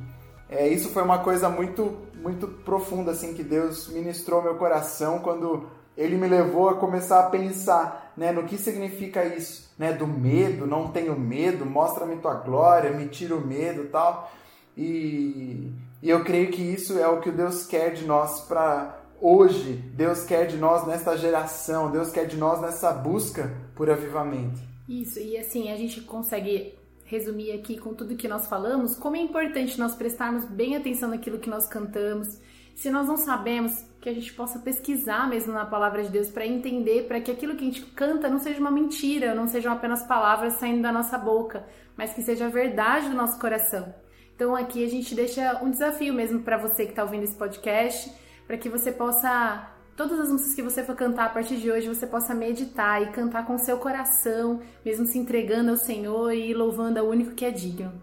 é, 0.50 0.68
isso 0.68 0.90
foi 0.90 1.04
uma 1.04 1.20
coisa 1.20 1.48
muito 1.48 1.96
muito 2.16 2.48
profunda 2.48 3.12
assim 3.12 3.36
que 3.36 3.44
Deus 3.44 3.90
ministrou 3.90 4.42
meu 4.42 4.56
coração 4.56 5.20
quando 5.20 5.68
ele 5.96 6.16
me 6.18 6.28
levou 6.28 6.70
a 6.70 6.76
começar 6.76 7.20
a 7.20 7.30
pensar 7.30 8.12
né, 8.18 8.32
no 8.32 8.44
que 8.44 8.58
significa 8.58 9.24
isso, 9.24 9.72
né, 9.78 9.94
do 9.94 10.08
medo, 10.08 10.66
não 10.66 10.88
tenho 10.88 11.20
medo, 11.20 11.64
mostra-me 11.64 12.16
tua 12.18 12.34
glória, 12.36 12.92
me 12.92 13.08
tira 13.08 13.36
o 13.36 13.46
medo 13.46 13.86
tal. 13.92 14.32
E, 14.78 15.72
e 16.02 16.10
eu 16.10 16.24
creio 16.24 16.52
que 16.52 16.62
isso 16.62 16.98
é 16.98 17.08
o 17.08 17.20
que 17.20 17.32
Deus 17.32 17.66
quer 17.66 17.94
de 17.94 18.06
nós 18.06 18.42
para 18.42 19.00
hoje, 19.20 19.74
Deus 19.94 20.24
quer 20.24 20.48
de 20.48 20.58
nós 20.58 20.88
nesta 20.88 21.16
geração, 21.18 21.92
Deus 21.92 22.10
quer 22.12 22.26
de 22.26 22.38
nós 22.38 22.60
nessa 22.62 22.92
busca 22.92 23.52
por 23.76 23.90
avivamento. 23.90 24.60
Isso, 24.88 25.20
e 25.20 25.38
assim, 25.38 25.72
a 25.72 25.78
gente 25.78 26.02
consegue 26.02 26.78
resumir 27.06 27.52
aqui 27.52 27.78
com 27.78 27.94
tudo 27.94 28.16
que 28.16 28.28
nós 28.28 28.48
falamos, 28.48 28.96
como 28.96 29.16
é 29.16 29.20
importante 29.20 29.78
nós 29.78 29.96
prestarmos 29.96 30.46
bem 30.46 30.76
atenção 30.76 31.10
naquilo 31.10 31.40
que 31.40 31.50
nós 31.50 31.68
cantamos. 31.68 32.40
Se 32.74 32.90
nós 32.90 33.08
não 33.08 33.18
sabemos, 33.18 33.86
que 34.02 34.10
a 34.10 34.14
gente 34.14 34.34
possa 34.34 34.58
pesquisar 34.58 35.30
mesmo 35.30 35.54
na 35.54 35.66
palavra 35.66 36.04
de 36.04 36.10
Deus 36.10 36.30
para 36.30 36.46
entender, 36.46 37.08
para 37.08 37.22
que 37.22 37.30
aquilo 37.30 37.56
que 37.56 37.62
a 37.62 37.68
gente 37.68 37.86
canta 37.92 38.28
não 38.28 38.40
seja 38.40 38.60
uma 38.60 38.72
mentira, 38.72 39.36
não 39.36 39.48
sejam 39.48 39.72
apenas 39.72 40.02
palavras 40.04 40.54
saindo 40.54 40.82
da 40.82 40.92
nossa 40.92 41.18
boca, 41.20 41.68
mas 41.96 42.12
que 42.12 42.24
seja 42.24 42.48
a 42.48 42.50
verdade 42.50 43.10
do 43.10 43.16
nosso 43.16 43.40
coração. 43.40 43.94
Então 44.42 44.56
aqui 44.56 44.84
a 44.84 44.90
gente 44.90 45.14
deixa 45.14 45.62
um 45.62 45.70
desafio 45.70 46.12
mesmo 46.12 46.40
para 46.40 46.58
você 46.58 46.86
que 46.86 46.94
está 46.94 47.04
ouvindo 47.04 47.26
esse 47.26 47.36
podcast, 47.36 48.12
para 48.48 48.58
que 48.58 48.70
você 48.70 48.92
possa 48.92 49.70
todas 49.96 50.20
as 50.20 50.32
músicas 50.32 50.56
que 50.56 50.64
você 50.64 50.84
for 50.84 50.96
cantar 50.96 51.28
a 51.28 51.30
partir 51.30 51.58
de 51.58 51.70
hoje, 51.70 51.88
você 51.88 52.08
possa 52.08 52.34
meditar 52.34 53.04
e 53.04 53.12
cantar 53.12 53.46
com 53.46 53.56
seu 53.60 53.78
coração, 53.78 54.60
mesmo 54.84 55.06
se 55.06 55.20
entregando 55.20 55.70
ao 55.70 55.78
Senhor 55.78 56.34
e 56.34 56.56
louvando 56.56 56.98
ao 56.98 57.06
único 57.06 57.36
que 57.36 57.46
é 57.46 57.52
digno. 57.52 57.94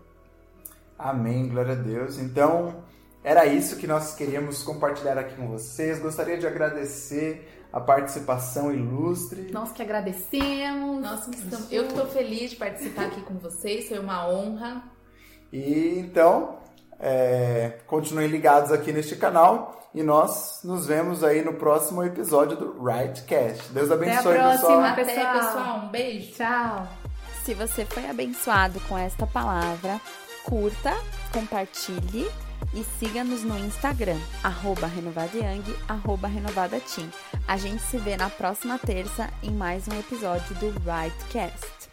Amém, 0.96 1.48
glória 1.48 1.72
a 1.72 1.76
Deus. 1.76 2.20
Então, 2.20 2.84
era 3.24 3.44
isso 3.44 3.74
que 3.74 3.88
nós 3.88 4.14
queríamos 4.14 4.62
compartilhar 4.62 5.18
aqui 5.18 5.34
com 5.34 5.48
vocês. 5.48 5.98
Gostaria 5.98 6.38
de 6.38 6.46
agradecer 6.46 7.66
a 7.72 7.80
participação 7.80 8.72
ilustre. 8.72 9.50
Nós 9.50 9.72
que 9.72 9.82
agradecemos. 9.82 11.02
Nós 11.02 11.26
que 11.26 11.34
estamos... 11.34 11.72
Eu 11.72 11.88
estou 11.88 12.06
feliz 12.06 12.50
de 12.50 12.56
participar 12.56 13.06
aqui 13.06 13.22
com 13.22 13.34
vocês, 13.38 13.88
foi 13.88 13.98
uma 13.98 14.30
honra. 14.30 14.97
E 15.52 15.98
então, 15.98 16.58
é, 16.98 17.78
continuem 17.86 18.28
ligados 18.28 18.72
aqui 18.72 18.92
neste 18.92 19.16
canal 19.16 19.88
e 19.94 20.02
nós 20.02 20.60
nos 20.64 20.86
vemos 20.86 21.24
aí 21.24 21.42
no 21.42 21.54
próximo 21.54 22.02
episódio 22.02 22.56
do 22.56 22.82
Rightcast. 22.84 23.72
Deus 23.72 23.90
abençoe, 23.90 24.36
Até 24.36 24.40
a 24.40 24.58
próxima, 24.58 24.94
pessoal. 24.94 24.94
pessoal. 24.94 25.26
Até, 25.26 25.46
pessoal. 25.46 25.78
Um 25.78 25.88
beijo. 25.88 26.32
Tchau. 26.32 26.88
Se 27.44 27.54
você 27.54 27.84
foi 27.86 28.06
abençoado 28.08 28.78
com 28.80 28.98
esta 28.98 29.26
palavra, 29.26 29.98
curta, 30.44 30.94
compartilhe 31.32 32.30
e 32.74 32.84
siga-nos 32.98 33.42
no 33.42 33.58
Instagram, 33.58 34.18
arroba 34.44 34.86
renovadayang, 34.86 35.64
arroba 35.88 36.28
renovadateam. 36.28 37.08
A 37.46 37.56
gente 37.56 37.82
se 37.84 37.96
vê 37.96 38.16
na 38.16 38.28
próxima 38.28 38.78
terça 38.78 39.30
em 39.42 39.50
mais 39.52 39.88
um 39.88 39.98
episódio 39.98 40.54
do 40.56 40.68
Rightcast. 40.80 41.87